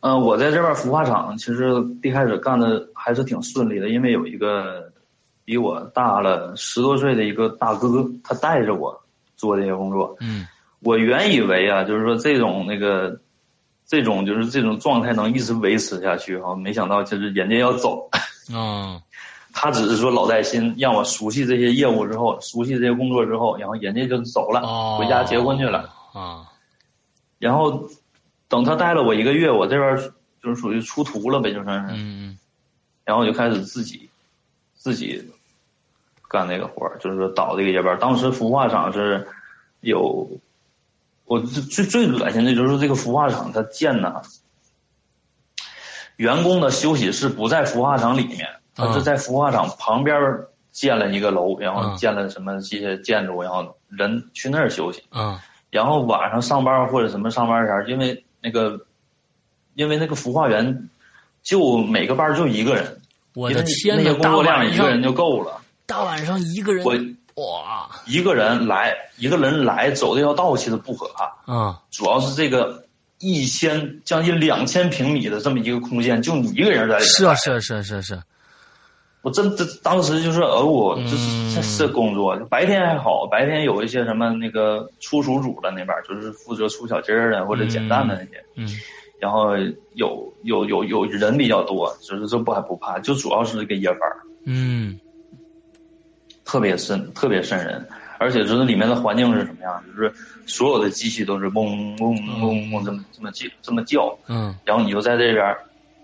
[0.01, 1.73] 嗯、我在这边孵化厂其实
[2.03, 4.88] 一开始干的还是挺顺利的，因为有一个
[5.49, 9.01] 比我大了十多岁的一个大哥，他带着我
[9.35, 10.15] 做这些工作。
[10.19, 10.45] 嗯
[10.81, 13.19] 我原以为啊，就是说这种那个
[13.87, 18.07] 这种就是这种状态能一直维持下去哈，没想到就是人家要走，
[18.53, 19.01] 啊
[19.51, 25.91] 他只是说老带新，让我熟悉这些业务之后，熟悉这些工作之后，然后人家就走了，哦，回家结婚去了。
[26.13, 26.45] 啊
[27.39, 27.89] 然后
[28.47, 29.97] 等他带了我一个月，我这边
[30.43, 32.37] 就是属于出图了呗，就算是，嗯
[33.03, 34.07] 然后我就开始自己
[34.75, 35.27] 自己
[36.29, 37.97] 干那个活儿，就是说倒这个夜班。
[37.99, 39.27] 当时孵化厂是
[39.81, 40.29] 有，
[41.25, 44.21] 我最最最恶心的就是这个孵化厂它建呐，
[46.17, 50.15] 员工的休息室不在孵化厂里面，它是在孵化厂旁边
[50.71, 55.03] 建了一个楼，然后嗯建了什么这些建筑，然后人去那儿休息。
[55.11, 58.87] 嗯啊然后晚上上班或者什么上班前儿，因为那个，
[59.75, 60.89] 因为那个孵化园
[61.43, 63.01] 就每个班就一个人，
[63.35, 65.61] 我的天呐，那些工大作量一个人就够了。
[65.89, 66.93] 大晚上一个人我
[67.43, 67.89] 哇。
[68.05, 71.81] 一个人来，一个人来走这条道其实不可怕，啊。
[71.89, 72.85] 主要是这个
[73.17, 77.05] 一千将近两千平米的这么一个空间，就你一个人在里面。
[77.05, 78.23] 是啊是啊是啊是啊是啊。
[79.21, 88.69] 我真的当时就是，呃，我这是这这工作，白天还好，白天有一些什么那个出厨组的那边，就是负责出小鸡儿的或者捡蛋的那些，嗯
[89.19, 89.57] 然后
[89.95, 94.21] 有有有有人比较多，就是这不还不怕，就主要是这个夜班儿。
[94.45, 94.97] 嗯
[96.49, 97.87] 特别瘆，特别瘆人，
[98.17, 100.11] 而且就是里面的环境是什么样，就是
[100.47, 104.55] 所有的机器都是嗡嗡嗡嗡这么这么叫这么叫，嗯。
[104.65, 105.55] 然后你就在这边，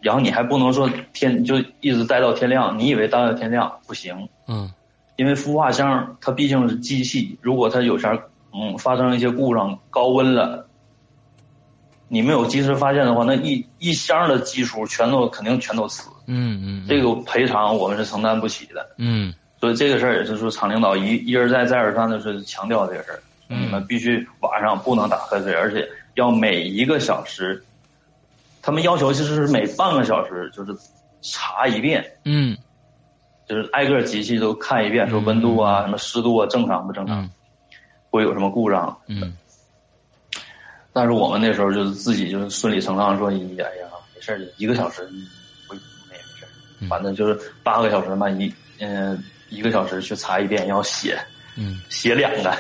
[0.02, 4.72] 然后你还不能说天就一直待到天亮，你以为待到天亮不行，嗯。
[5.16, 8.16] 因为孵化箱它毕竟是机器，如果它有啥
[8.54, 10.68] 嗯发生一些故障，高温了，
[12.08, 16.86] 你没有及时发现的话，那一一箱的基础全都肯定全都死，嗯嗯。
[16.88, 18.88] 这个赔偿我们是承担不起的。
[19.00, 19.34] 嗯
[19.66, 23.63] 所以这个事儿也是说厂领导一一而再再而三的是强调这个事儿，嗯。
[23.63, 27.63] 你们必须晚上不能打瞌睡，而且要每一个小时，
[28.61, 30.76] 他们要求其实是每半个小时就是
[31.22, 32.55] 查一遍，嗯。
[33.47, 37.30] 就是挨个机器都看一遍，说温度啊、什么湿度啊正常不正常，嗯。
[38.11, 38.95] 会有什么故障。
[39.07, 39.36] 嗯。
[40.93, 45.03] 但是我们那时候就是自己就是顺理成章说，哎呀，没事儿，一个小时
[45.68, 45.80] 不没
[46.11, 46.49] 没事儿，
[46.80, 46.88] 嗯。
[46.88, 51.18] 反正就是八个小时嘛，一嗯、一个小时去查一遍，要写
[51.58, 52.56] 嗯写两个，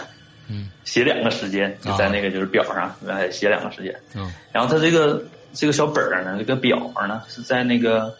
[0.49, 3.95] 嗯写两个时间，就在那个就是表上，哎，写两个时间。
[4.13, 5.23] 嗯然后他这个
[5.53, 8.13] 这个小本儿呢，这个表儿呢是在那个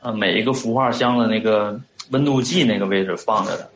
[0.00, 3.70] 呃每一个孵化箱的那个温度计那个位置放着的。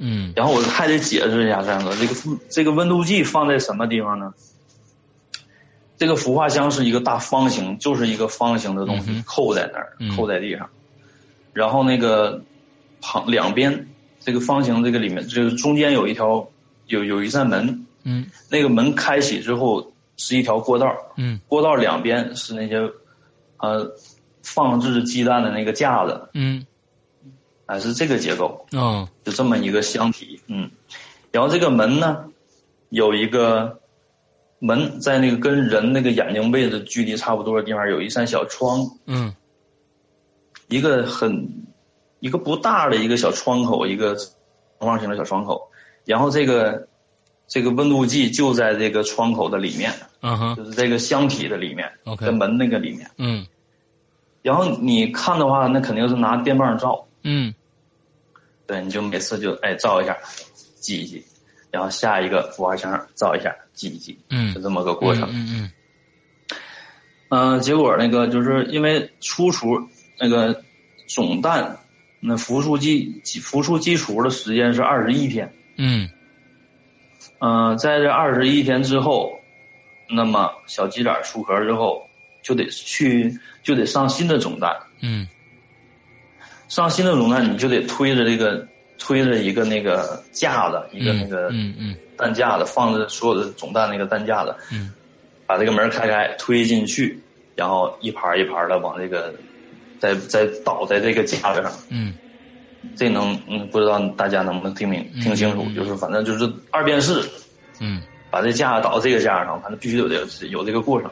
[0.00, 2.14] 嗯然后我还得解释一下，三哥，这个
[2.48, 4.32] 这个温度计放在什么地方呢？
[5.96, 10.70] 这个孵化箱是一个大方形，就是一个方形的东西扣在那儿嗯，扣在地上。
[11.52, 12.40] 然后那个
[13.00, 13.88] 旁两边
[14.20, 16.48] 这个方形这个里面，就是中间有一条
[16.86, 18.26] 有有一扇门，嗯。
[18.50, 21.40] 那个门开启之后是一条过道，嗯。
[21.48, 22.76] 过道两边是那些
[23.58, 23.90] 呃
[24.42, 26.66] 放置鸡蛋的那个架子，嗯。
[27.66, 28.66] 啊是这个结构。
[28.72, 29.08] 哦。
[29.24, 30.70] 就这么一个箱体，嗯，
[31.30, 32.24] 然后这个门呢，
[32.88, 33.80] 有一个
[34.58, 39.34] 门在那个跟人那个眼睛位置距离差不多的地方有一扇小窗，嗯。
[40.68, 41.66] 一个很
[42.20, 45.70] 一个不大的一个小窗口，一个长方形的小窗口，
[46.04, 46.88] 然后这个
[47.46, 53.10] 这个温度计就在这个窗口的里面，嗯哼就是这个箱体的里面，OK 在门那个里面。
[53.18, 53.46] 嗯
[54.40, 57.52] 然后你看的话，那肯定是拿电棒照，嗯
[58.66, 60.16] 对，你就每次就哎照一下，
[60.80, 61.24] 记一记，
[61.70, 65.28] 然后下一个孵化箱照一下，记一记，嗯就这么个过程。
[65.32, 65.70] 嗯嗯
[67.30, 69.66] 嗯、结果那个就是因为出厨
[70.18, 70.62] 那个
[71.08, 71.78] 总蛋，
[72.20, 75.52] 那孵出基孵出基础的时间是二十一天。
[75.76, 76.08] 嗯
[77.40, 79.38] 嗯、在这二十一天之后，
[80.10, 82.08] 那么小鸡仔出壳之后，
[82.42, 84.76] 就得去就得上新的总蛋。
[85.00, 85.28] 嗯
[86.68, 88.66] 上新的总蛋，你就得推着这个
[88.98, 94.92] 推着一个那个架子，一个嗯那个嗯嗯蛋架子，放着所有的总蛋那个蛋架子，嗯
[95.46, 97.18] 把这个门开开，推进去，
[97.56, 99.32] 然后一盘一盘的往这个，
[99.98, 101.72] 再再倒在这个架子上。
[101.90, 102.14] 嗯
[102.96, 105.64] 这能嗯，不知道大家能不能听明听清楚？
[105.66, 107.22] 嗯就是反正就是二便士，
[107.80, 111.10] 嗯把这架子倒这个架上，反正必须有这个有这个过程。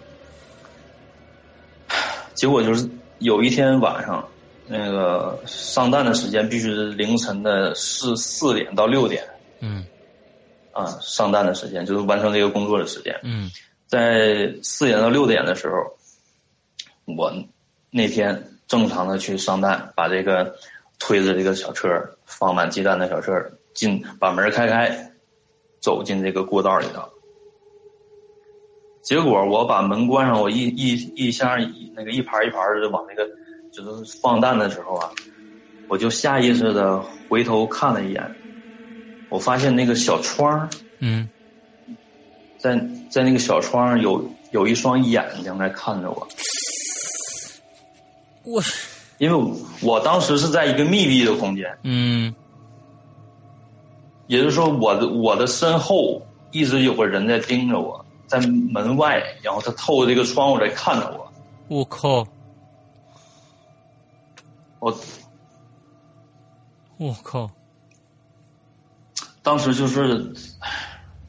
[2.34, 4.26] 结果就是有一天晚上，
[4.68, 9.24] 那个上弹的时间必须是凌晨的四四点到六点
[9.61, 9.84] 嗯
[10.72, 13.18] 啊，上弹的时间就是完成这个工作的时间。
[13.24, 13.51] 嗯
[13.87, 17.32] 在四点到六点的时候，我
[17.91, 20.56] 那天正常的去上蛋，把这个
[20.98, 25.12] 推着这个小车放满鸡蛋的小车进，把门开开，
[25.80, 27.02] 走进这个过道里头。
[29.02, 31.58] 结果我把门关上，我一一一箱
[31.94, 33.30] 那个一盘一盘的往那个
[33.70, 35.12] 就是放蛋的时候啊，
[35.88, 38.34] 我就下意识的回头看了一眼，
[39.28, 41.28] 我发现那个小窗嗯
[42.58, 46.26] 在在那个小窗上有有一双眼睛在看着我，
[48.47, 48.62] 我
[49.18, 52.34] 因为我当时是在一个密闭的空间，嗯。
[54.28, 56.20] 也就是说我的我的身后
[56.51, 61.32] 一直有个人在盯着我，在门外，然后他透过这个窗户在看着我，
[61.68, 62.26] 我靠。
[64.78, 64.97] 我
[66.99, 67.51] 我靠
[69.42, 70.32] 当时就是，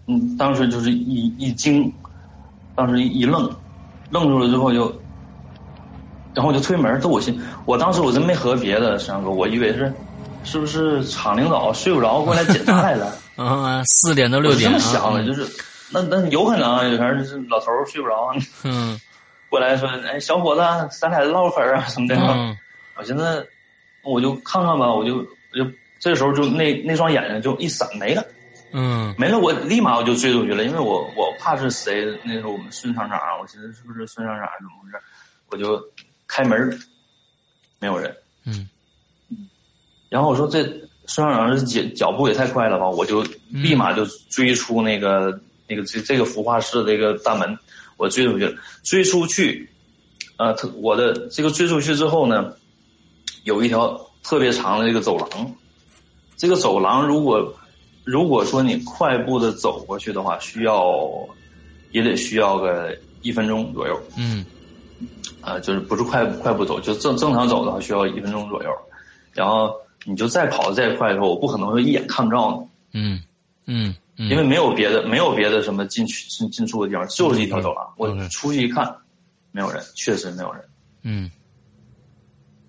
[0.07, 1.91] 嗯，当时就是一一惊，
[2.75, 3.49] 当时一愣，
[4.09, 4.93] 愣住了之后就，
[6.37, 9.91] 然后我就推门，这我心，我当时我真没和别的，山哥，我以为是，
[10.43, 13.11] 是不是厂领导睡不着过来检查来了？
[13.35, 15.47] 啊，四点到六点我这么想的，啊，就是
[15.89, 18.31] 那那有可能啊，有可能是老头儿睡不着，
[18.63, 19.01] 嗯
[19.49, 20.61] 过来说，哎，小伙子，
[21.01, 22.15] 咱俩唠会儿啊什么的。
[22.15, 22.55] 嗯
[22.99, 23.47] 我寻思，
[24.03, 25.65] 我就看看吧，我就我就
[25.99, 28.23] 这时候就那那双眼睛就一闪没了。
[28.73, 34.97] 嗯没了，我立马我就追出去了，因为我我怕是谁，那时候我们孙厂长，我寻思是不是孙厂长怎么回事，
[35.49, 35.81] 我就
[36.27, 36.79] 开门，
[37.79, 38.15] 没有人。
[38.45, 38.67] 嗯。
[40.09, 40.63] 然后我说这
[41.05, 47.57] 孙校长这脚脚步也太快了吧，我就立马就追出那个、那个这这个孵化室这个大门，
[47.97, 48.45] 我追出去。
[48.45, 49.69] 了，追出去，
[50.37, 52.53] 呃，特我的这个追出去之后呢，
[53.43, 55.55] 有一条特别长的这个走廊，
[56.37, 57.53] 这个走廊如果
[58.05, 61.03] 如果说你快步的走过去的话，需要
[61.91, 64.45] 也得需要个一分钟左右，嗯
[65.41, 68.69] 啊，就是不是快快步走，就正正常走的话需要一分钟左右，
[69.31, 69.73] 然后
[70.05, 73.23] 你就再跑得再快的时候，我不可能说一眼看不着你，嗯
[73.65, 77.93] 嗯嗯，因为没有别的没有别的什么进去进进出的地方，就是一条走廊。
[77.97, 78.95] 我出去一看，
[79.51, 80.63] 没有人，确实没有人。
[81.03, 81.31] 嗯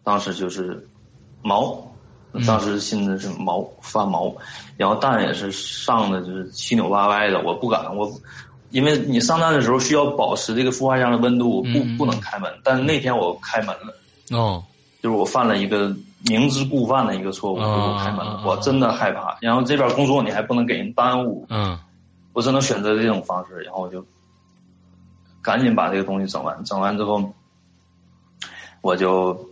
[0.05, 0.87] 当时就是
[1.43, 1.83] 毛，
[2.33, 4.35] 嗯当时心里是毛发毛，
[4.77, 8.11] 然后蛋也是上的就是七扭八歪的，我不敢我。
[8.71, 12.53] 因为你上蛋的时候需要保持这个孵化箱的温度，不不能开门。
[12.63, 14.63] 但是那天我开门了，哦
[15.01, 15.95] 就是我犯了一个
[16.29, 19.39] 明知故犯的一个错误，啊就是我开门了我真的害怕。
[19.41, 21.79] 然后这边工作你还不能给人耽误，嗯
[22.33, 24.05] 我只能选择这种方式，然后我就
[25.41, 26.63] 赶紧把这个东西整完。
[26.65, 27.33] 整完之后，
[28.81, 29.49] 我就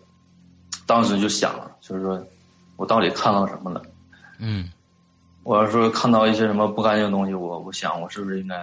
[0.87, 2.23] 当时就想了，就是说
[2.77, 3.83] 我到底看到什么了？
[4.39, 4.71] 嗯
[5.45, 8.57] 我要说看到一些什么不干净的东西，我我想我是不是应该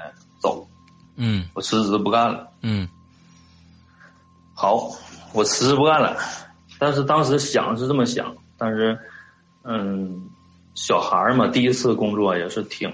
[0.44, 0.68] 走？
[1.16, 2.52] 嗯我辞职不干了。
[2.62, 2.88] 嗯
[4.54, 4.90] 好，
[5.34, 6.18] 我辞职不干了。
[6.78, 8.98] 但是当时想是这么想，但是，
[9.64, 10.30] 嗯，
[10.76, 12.92] 小孩儿嘛，第一次工作也是挺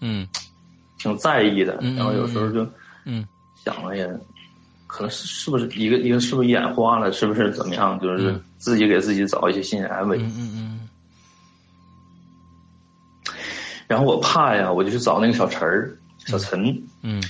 [0.00, 0.26] 嗯
[0.96, 2.66] 挺在意的，然后有时候就
[3.04, 3.26] 嗯
[3.62, 4.06] 想了也，
[4.86, 7.98] 可能是是不是一个一个是不是眼花了，是不是怎么样？
[8.00, 10.18] 就是嗯自己给自己找一些心理安慰。
[10.18, 10.88] 嗯嗯
[13.88, 15.96] 然后我怕呀，我就去找那个小陈儿、
[16.26, 16.62] 小陈。
[17.02, 17.22] 嗯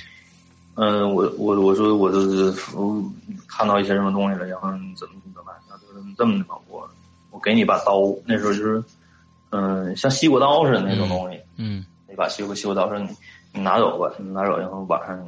[0.79, 2.21] 嗯，我我我说我就
[2.53, 3.03] 是我
[3.49, 5.55] 看到一些什么东西了，然后怎么怎么办？
[5.69, 6.87] 他说这么的吧，我
[7.31, 8.85] 我给你把刀，那时候就是
[9.51, 13.09] 嗯像西瓜刀似的那种东西，嗯那把西瓜西瓜刀说你
[13.55, 15.19] 你拿走吧，你拿走，然后晚上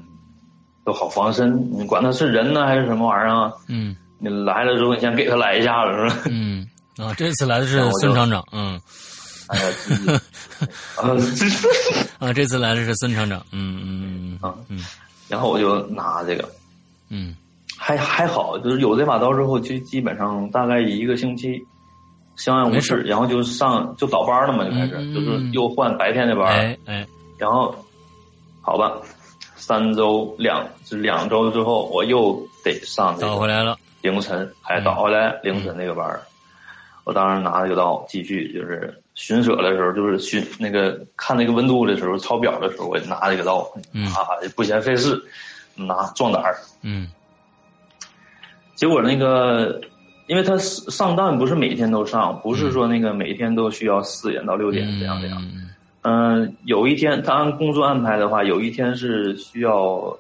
[0.85, 1.71] 都好防身。
[1.73, 3.51] 你管他是人呢还是什么玩意儿啊？
[3.69, 6.23] 嗯你来了之后，你先给他来一下子是吧？
[6.31, 8.79] 嗯啊，这次来的是孙厂长，嗯
[9.49, 14.84] 啊，这是 啊，这次来的是孙厂长，嗯嗯啊嗯。
[15.28, 16.49] 然后我就拿这个，
[17.09, 17.34] 嗯。
[17.80, 21.64] 还还好，就是有这把刀之后，就基本上大概一个星期
[22.36, 27.07] 相安无事事，然后就上就倒班了嘛，就开始、嗯嗯就是又换白天的班，哎哎。
[27.38, 27.72] 然后
[28.61, 28.99] 好吧，
[29.55, 36.20] 三周两就是两周之后，我又得上这个倒回来了，凌晨，还倒回来凌晨那个班儿。
[37.05, 45.21] 我当时拿了个刀继续就是巡舍的时候，就是巡那个看那个温度的时候，抄表的时候，我拿这个刀，嗯啊，不嫌费事，
[45.75, 46.57] 拿壮胆儿。
[46.83, 47.09] 嗯
[48.77, 49.81] 结果那个，
[50.29, 55.43] 因为他上蛋不是每天都上，不是说那个每天都需要四点到六点这样这样。
[55.43, 55.69] 嗯
[56.03, 60.16] 嗯、有一天他按工作安排的话，有一天是需要，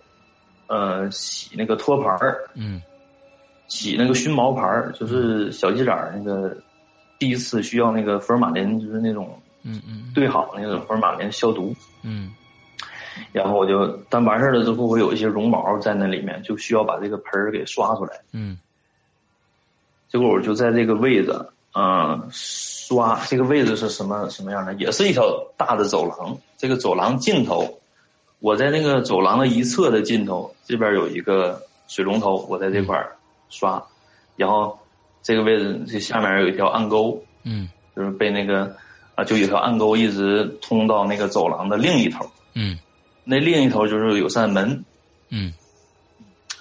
[0.66, 2.82] 呃，洗那个托盘儿，嗯
[3.68, 6.56] 洗那个熏毛盘儿，就是小鸡仔儿那个
[7.18, 11.74] 第一次需要那个福尔马林，就是那种嗯嗯兑好那种福尔马林消毒。
[12.02, 12.32] 嗯
[13.32, 18.20] 然后我就，但完事儿了之后，我有一些绒毛在那里面，就需要把这个盆儿给刷出来。
[18.32, 18.58] 嗯
[20.08, 21.34] 结果我就在这个位置，
[21.74, 24.72] 嗯，刷这个位置是什么什么样的？
[24.74, 25.24] 也是一条
[25.56, 27.80] 大的走廊，这个走廊尽头
[28.38, 33.16] 我在那个走廊的一侧的尽头，这边有一个水龙头，我在这块儿
[33.50, 33.84] 刷，
[34.36, 34.78] 然后
[35.28, 37.68] 这个位置这下面有一条暗沟，嗯。
[37.94, 38.74] 就是被那个
[39.14, 42.24] 啊，就有条暗沟一直通到那个走廊的另一头，
[42.54, 42.78] 嗯。
[43.24, 44.82] 那另一头就是有扇门。
[45.28, 45.52] 嗯。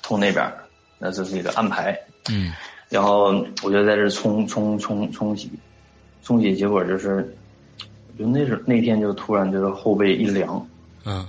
[0.04, 0.66] 通那边儿，
[1.00, 1.98] 那这是一个暗排。
[2.30, 2.52] 嗯。
[2.90, 3.28] 然后
[3.64, 5.50] 我就在这冲冲冲冲洗，
[6.22, 7.34] 冲洗，结果就是，
[8.20, 10.68] 就那时那天就突然就是后背一凉，
[11.06, 11.26] 嗯。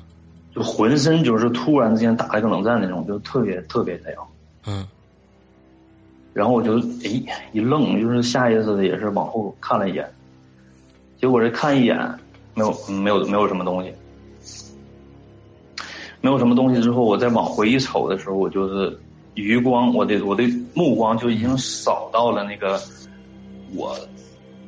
[0.52, 4.26] 就浑身就是突然之间打了个冷战那种，就特别特别凉。
[4.66, 4.88] 嗯
[6.38, 7.20] 然后我就哎
[7.52, 10.08] 一愣，就是下意识的也是往后看了一眼，
[11.20, 11.98] 结果这看一眼
[12.54, 13.92] 没有没有没有什么东西，
[16.20, 18.96] 没有什么东西之后，我再往回一瞅的时候，我就是
[19.34, 22.80] 余光，我的我的目光就已经扫到了那个
[23.74, 23.98] 我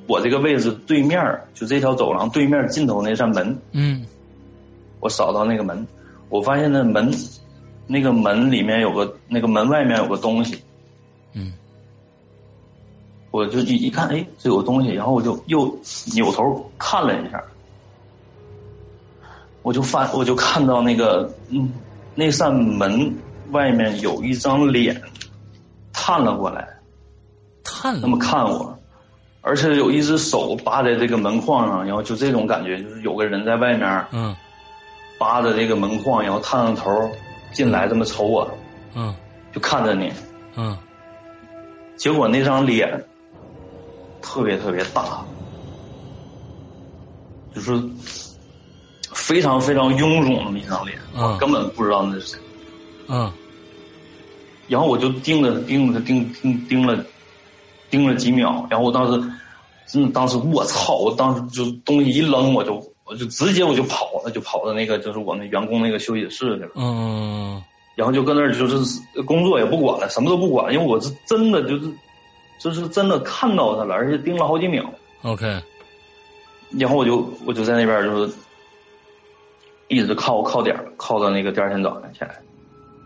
[0.08, 4.04] 我这个位置对面儿，就这条走廊对面尽头那扇门，嗯。
[4.98, 5.86] 我扫到那个门，
[6.30, 7.10] 我发现那门
[7.86, 10.60] 那个门里面有个那个门外面有个东西。
[11.32, 11.52] 嗯
[13.30, 15.78] 我就一一看，哎，这有东西，然后我就又
[16.14, 17.42] 扭头看了一下，
[19.62, 21.72] 我就发，我就看到那个，嗯，
[22.14, 23.16] 那扇门
[23.52, 25.00] 外面有一张脸
[25.92, 26.68] 探了过来，
[27.62, 28.76] 探了那么看我，
[29.42, 34.34] 而且有一只手扒在这个门框上，然后就这种感觉，就是有个人在外面嗯
[35.18, 37.10] 扒着这个门框，然后探上头
[37.52, 38.50] 进来，这么瞅我，
[38.94, 39.14] 嗯
[39.52, 40.12] 就看着你，
[40.56, 40.76] 嗯。
[41.96, 43.04] 结果那张脸
[44.20, 45.26] 特别特别大，
[47.54, 47.72] 就是
[49.12, 52.38] 非常非常臃肿那么一张脸，嗯我根本不知道那是谁。
[53.08, 53.32] 嗯
[54.68, 57.04] 然后我就盯着盯着盯盯盯了
[57.90, 59.20] 盯了几秒，然后我当时
[59.86, 66.70] 真的当时我操，我当时就东西一扔，我就我就直接我就跑了，就跑到那个就是我们员工那个休息室去了。
[66.76, 67.60] 嗯
[67.96, 71.92] 然后就搁那儿就是工作也不管了，什么都不管，因为我是真的就是，
[72.61, 74.84] 就是真的看到他了，而且盯了好几秒。
[75.22, 75.61] ，OK，
[76.78, 78.34] 然后我就我就在那边就是
[79.88, 82.38] 一直靠靠点儿靠到那个第二天早上起来，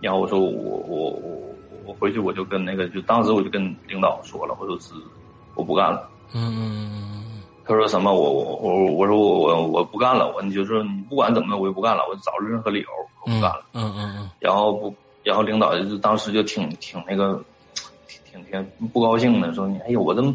[0.02, 1.54] 然后我说我我我
[1.86, 4.92] 我回去我就跟那个就当时我就跟领导说了，我说是
[5.54, 6.10] 我不干了。
[6.34, 7.22] 嗯
[7.66, 12.88] 他说什么我我我我说我我我不干了，我你就说你不管怎么我就不干了，我找任何理由
[13.22, 13.64] 我不干了。
[13.72, 17.42] 嗯嗯然后不，然后领导就当时就挺挺那个，
[18.34, 20.34] 挺挺挺不高兴的，说你哎呦，我这么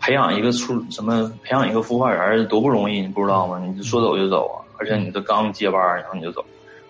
[0.00, 3.58] 培养一个出什么培养一个孵化员多不容易，你不知道吗？
[3.64, 6.44] 你就说走就走啊，而且你这刚接班，然后你就走，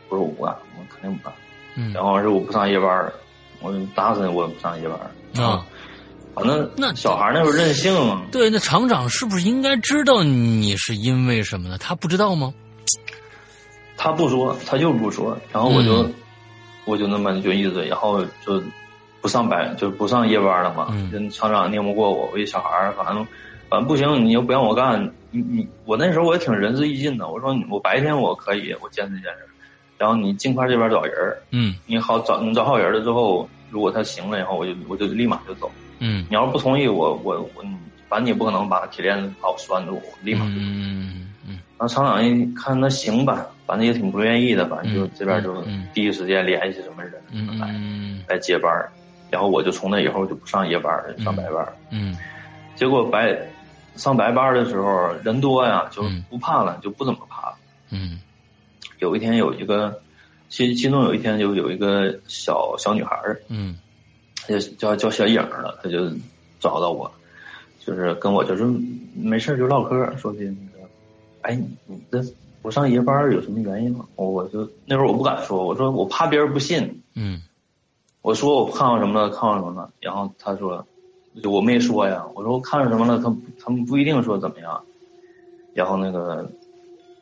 [0.09, 1.33] 我说我不干，我肯定不干。
[1.77, 3.13] 嗯然后是我不上夜班，
[3.61, 5.45] 我打死我也不上夜班。
[5.45, 5.65] 啊，
[6.35, 11.79] 反正那小孩那时候任性嘛，对，那厂长是不是应该知道你是因为什么呢？
[11.79, 12.53] 他不知道吗？
[13.97, 16.15] 他不说，他就不说，然后我就、嗯
[16.87, 18.61] 我就那么就一直，然后就
[19.21, 20.89] 不上班，就不上夜班了嘛。
[20.91, 21.11] 嗯。
[21.11, 23.27] 跟厂长拧不过我，我一小孩儿，反正
[23.69, 29.39] 反正不行，你又不让我干，你你我那时候我也挺仁至义尽的，我说我白天我可以，我坚持坚持，
[29.99, 31.75] 然后你尽快这边找人儿，嗯。
[31.87, 35.71] 你好找你找好人了之后，如果他行了以后，我就我就立马就走。
[35.99, 36.25] 嗯。
[36.29, 37.63] 你要是不同意，我我我，
[38.09, 40.61] 反正你也不可能把铁链把我拴住，我立马就走。
[40.61, 45.89] 嗯嗯然后厂长一看那行吧，反正也挺不愿意的，反正就嗯这边就嗯嗯。
[45.95, 48.93] 第一时间联系什么人嗯来接班儿，
[49.31, 51.73] 然后我就从那以后就不上夜班了，上白班儿。
[51.91, 52.17] 嗯
[52.77, 53.37] 结果白
[53.97, 57.57] 上白班儿的时候人多呀，就嗯不怕了，就不怎么怕了。
[57.91, 58.21] 嗯
[58.99, 60.01] 有一天有一个，
[60.49, 63.79] 其其中有一天就有一个小小女孩儿，嗯
[64.37, 66.09] 她就叫叫小影儿了，她就
[66.59, 67.11] 找到我，
[67.85, 68.65] 就是跟我就是
[69.15, 70.89] 没事儿就唠嗑，说的那个，
[71.43, 72.23] 哎，你你这
[72.63, 74.07] 不上夜班儿有什么原因吗？
[74.17, 77.43] 我我就那会儿我不敢说，我说我怕别人不信，嗯
[78.23, 80.87] 我说我看到什么了，看到什么了，然后他说，
[81.43, 84.85] 就我没说呀，我说我看到什么了，他他们不一定说怎么样，
[85.73, 86.51] 然后那个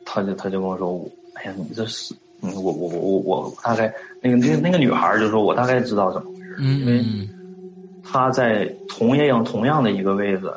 [0.03, 7.31] 他就他就跟我说，我哎呀，你这是，嗯，我我我我我大概那个那个那个女孩儿就说我大概知道怎么回事，因为嗯
[8.01, 10.53] 她在同样同样的一个位置，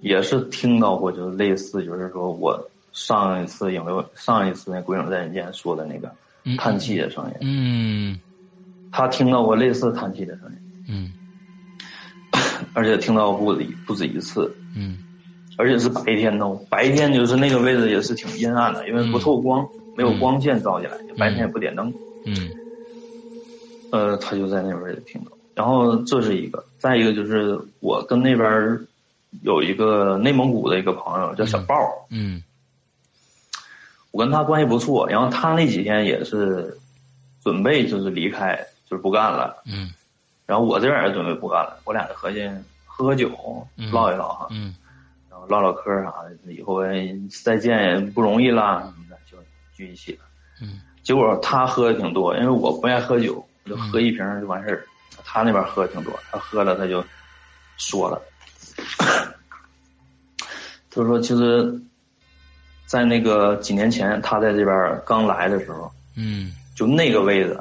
[0.00, 6.56] 也是听到过，就是类似，就是说我上一次有没有上一次那鬼影在人间说的那个嗯。
[6.56, 8.20] 叹气的声音，嗯
[8.90, 10.84] 他听到过类似叹气的声音。
[10.88, 11.12] 嗯。
[12.74, 14.98] 而且听到不止不止一次，嗯。
[15.56, 19.66] 而且是白天哦，白天就是那个位置也是挺阴暗的，因为不透光，
[19.96, 21.92] 没有光线照进来，白天也不点灯。
[22.24, 22.50] 嗯。
[23.90, 25.32] 呃，他就在那边也听到。
[25.54, 28.78] 然后这是一个，再一个就是我跟那边
[29.42, 31.74] 有一个内蒙古的一个朋友叫小豹，
[32.10, 32.42] 嗯。
[34.10, 36.78] 我跟他关系不错，然后他那几天也是
[37.42, 39.62] 准备就是离开，就是不干了。
[39.66, 39.92] 嗯
[40.46, 42.48] 然后我这边也准备不干了，我俩就合计
[42.86, 43.30] 喝喝酒，
[43.76, 44.74] 嗯唠一唠哈，嗯
[45.30, 46.10] 然后唠唠嗑啥
[46.44, 47.14] 的，以后哎
[47.44, 49.36] 再见也不容易啦，什么的就
[49.74, 50.20] 聚一起了。
[50.62, 54.86] 嗯结果他喝的挺多，因为我不爱喝酒，我就喝一瓶就完事儿。
[55.24, 57.04] 他那边喝的挺多，他喝了他就
[57.76, 58.20] 说了，
[60.90, 61.80] 他说其实，
[62.86, 67.58] 在那个几年前他在这边刚来的时候，嗯就那个位置，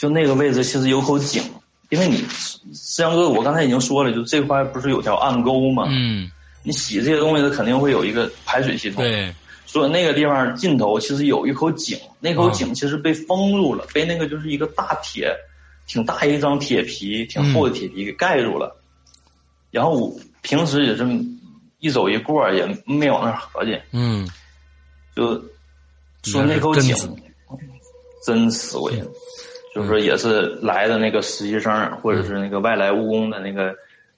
[0.00, 1.42] 就那个位置其实有口井，
[1.90, 2.24] 因为你
[2.72, 5.88] 思阳哥，我刚才已经说了，就这块不是有条暗沟吗？
[5.90, 6.30] 嗯，
[6.62, 9.04] 你洗这些东西，它肯定会有一个排水系统。
[9.04, 9.30] 对，
[9.66, 15.36] 所以那个地方尽头其实有一口井，那口啊井其实被封住了，被那个就是一个大铁，
[15.86, 18.74] 挺大一张铁皮，挺厚的铁皮给盖住了。
[19.70, 21.06] 然后我平时也是
[21.78, 24.26] 一走一过，也没往那儿合计，嗯
[25.14, 25.34] 就
[26.22, 26.96] 说那口井
[28.24, 28.92] 真死鬼，
[29.74, 33.74] 就是说也是来的那个实习生或者是那个外来务工的那个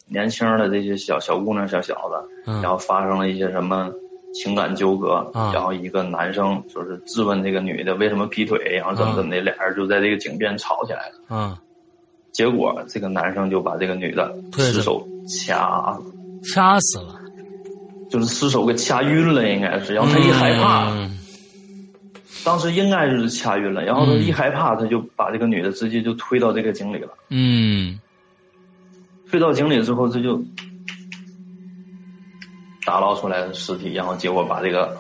[0.07, 2.63] 年轻的这些小小姑娘、小小子，嗯。
[2.63, 3.93] 然后发生了一些什么
[4.35, 11.15] 情感纠葛，啊然后一个男生就是质问这个女的为什么劈腿，然后怎么怎么的，俩人就在这个井边吵起来了。
[11.29, 11.57] 嗯，
[12.33, 15.99] 结果这个男生就把这个女的失手掐，
[16.55, 17.21] 掐死了，
[18.11, 19.93] 就是失手给掐晕了，应该是。
[19.93, 21.19] 然后他一害怕，嗯
[22.45, 27.11] 当时应该就是掐晕了，然后他一害怕，他就把这个女的直接就推到这个井里了。
[27.29, 27.99] 嗯。
[29.31, 30.43] 推到井里之后，这就
[32.85, 34.99] 打捞出来的尸体，然后结果把这个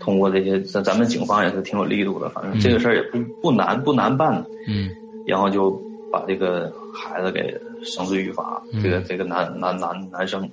[0.00, 4.90] 通过这些，咱咱们警方也是挺有力度的，反正这个事儿也不不难不难办，嗯。
[5.26, 5.70] 然后就
[6.10, 10.48] 把这个孩子给绳之于法，嗯这个这个男男男男生。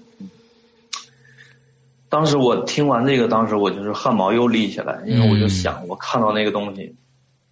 [2.09, 5.49] 嗯当时我听完这个，当时我就是汗毛又立起来，因为我就嗯。
[5.49, 6.95] 想，我看到那个东西，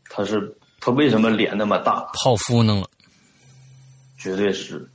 [0.10, 2.10] 他是他为什么脸那么大？
[2.24, 2.88] 泡芙弄了，
[4.18, 4.90] 绝对是，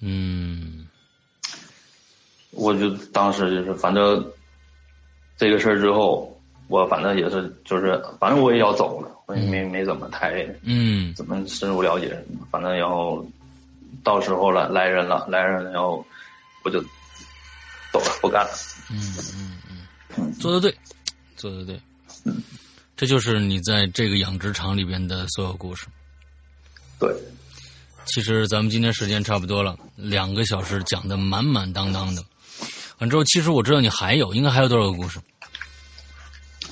[0.00, 0.88] 嗯。
[2.50, 4.24] 我就当时就是反正
[5.36, 6.36] 这个事儿之后，
[6.66, 11.14] 我反正也是就是反正我也要走了，我也没没怎么太嗯。
[11.14, 13.24] 怎么深入了解，反正然后
[14.02, 16.04] 到时候了来人了来人了，然后
[16.64, 16.80] 我就
[17.92, 18.50] 走了不干了。
[18.94, 19.86] 嗯嗯
[20.16, 20.76] 嗯，做的对，
[21.36, 21.80] 做的对，
[22.96, 25.86] 这就是你在这个养殖场里边的所有故事。
[26.98, 27.14] 对，
[28.06, 32.24] 其实咱们今天时间差不多了，两个小时讲的满满当当的。
[32.98, 35.18] 完之后，其实我知道你还有，应该还有多少个故事？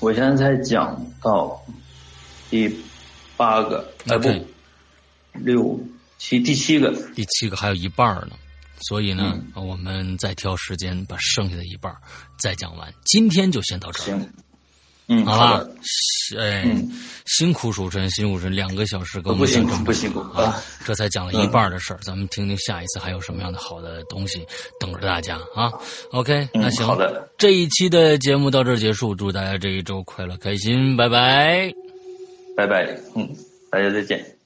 [0.00, 1.60] 我现在才讲到
[2.50, 2.72] 第
[3.36, 4.28] 八个，哎不
[5.34, 5.80] 六
[6.18, 8.36] 七第七个，第七个还有一半儿呢，
[8.82, 11.98] 所以呢，嗯我们再挑时间把剩下的一半儿
[12.38, 12.92] 再讲完。
[13.04, 14.28] 今天就先到这儿，行，
[15.08, 15.66] 嗯，好吧，？
[16.38, 16.90] 哎，嗯
[17.26, 24.46] 辛苦蜀臣，辛苦蜀臣，两个小时给我不辛苦们讲这么不辛苦啊啊，这才讲了一半儿的事儿，咱们听听下一次还有什么样的好的东西
[24.80, 25.70] 等着大家啊。
[26.12, 31.72] OK，那嗯，行，好的，这一期的节目到这儿结束，祝大家这一周快乐开心，拜拜。
[32.56, 33.28] 拜拜，嗯，
[33.70, 34.41] 大家再见。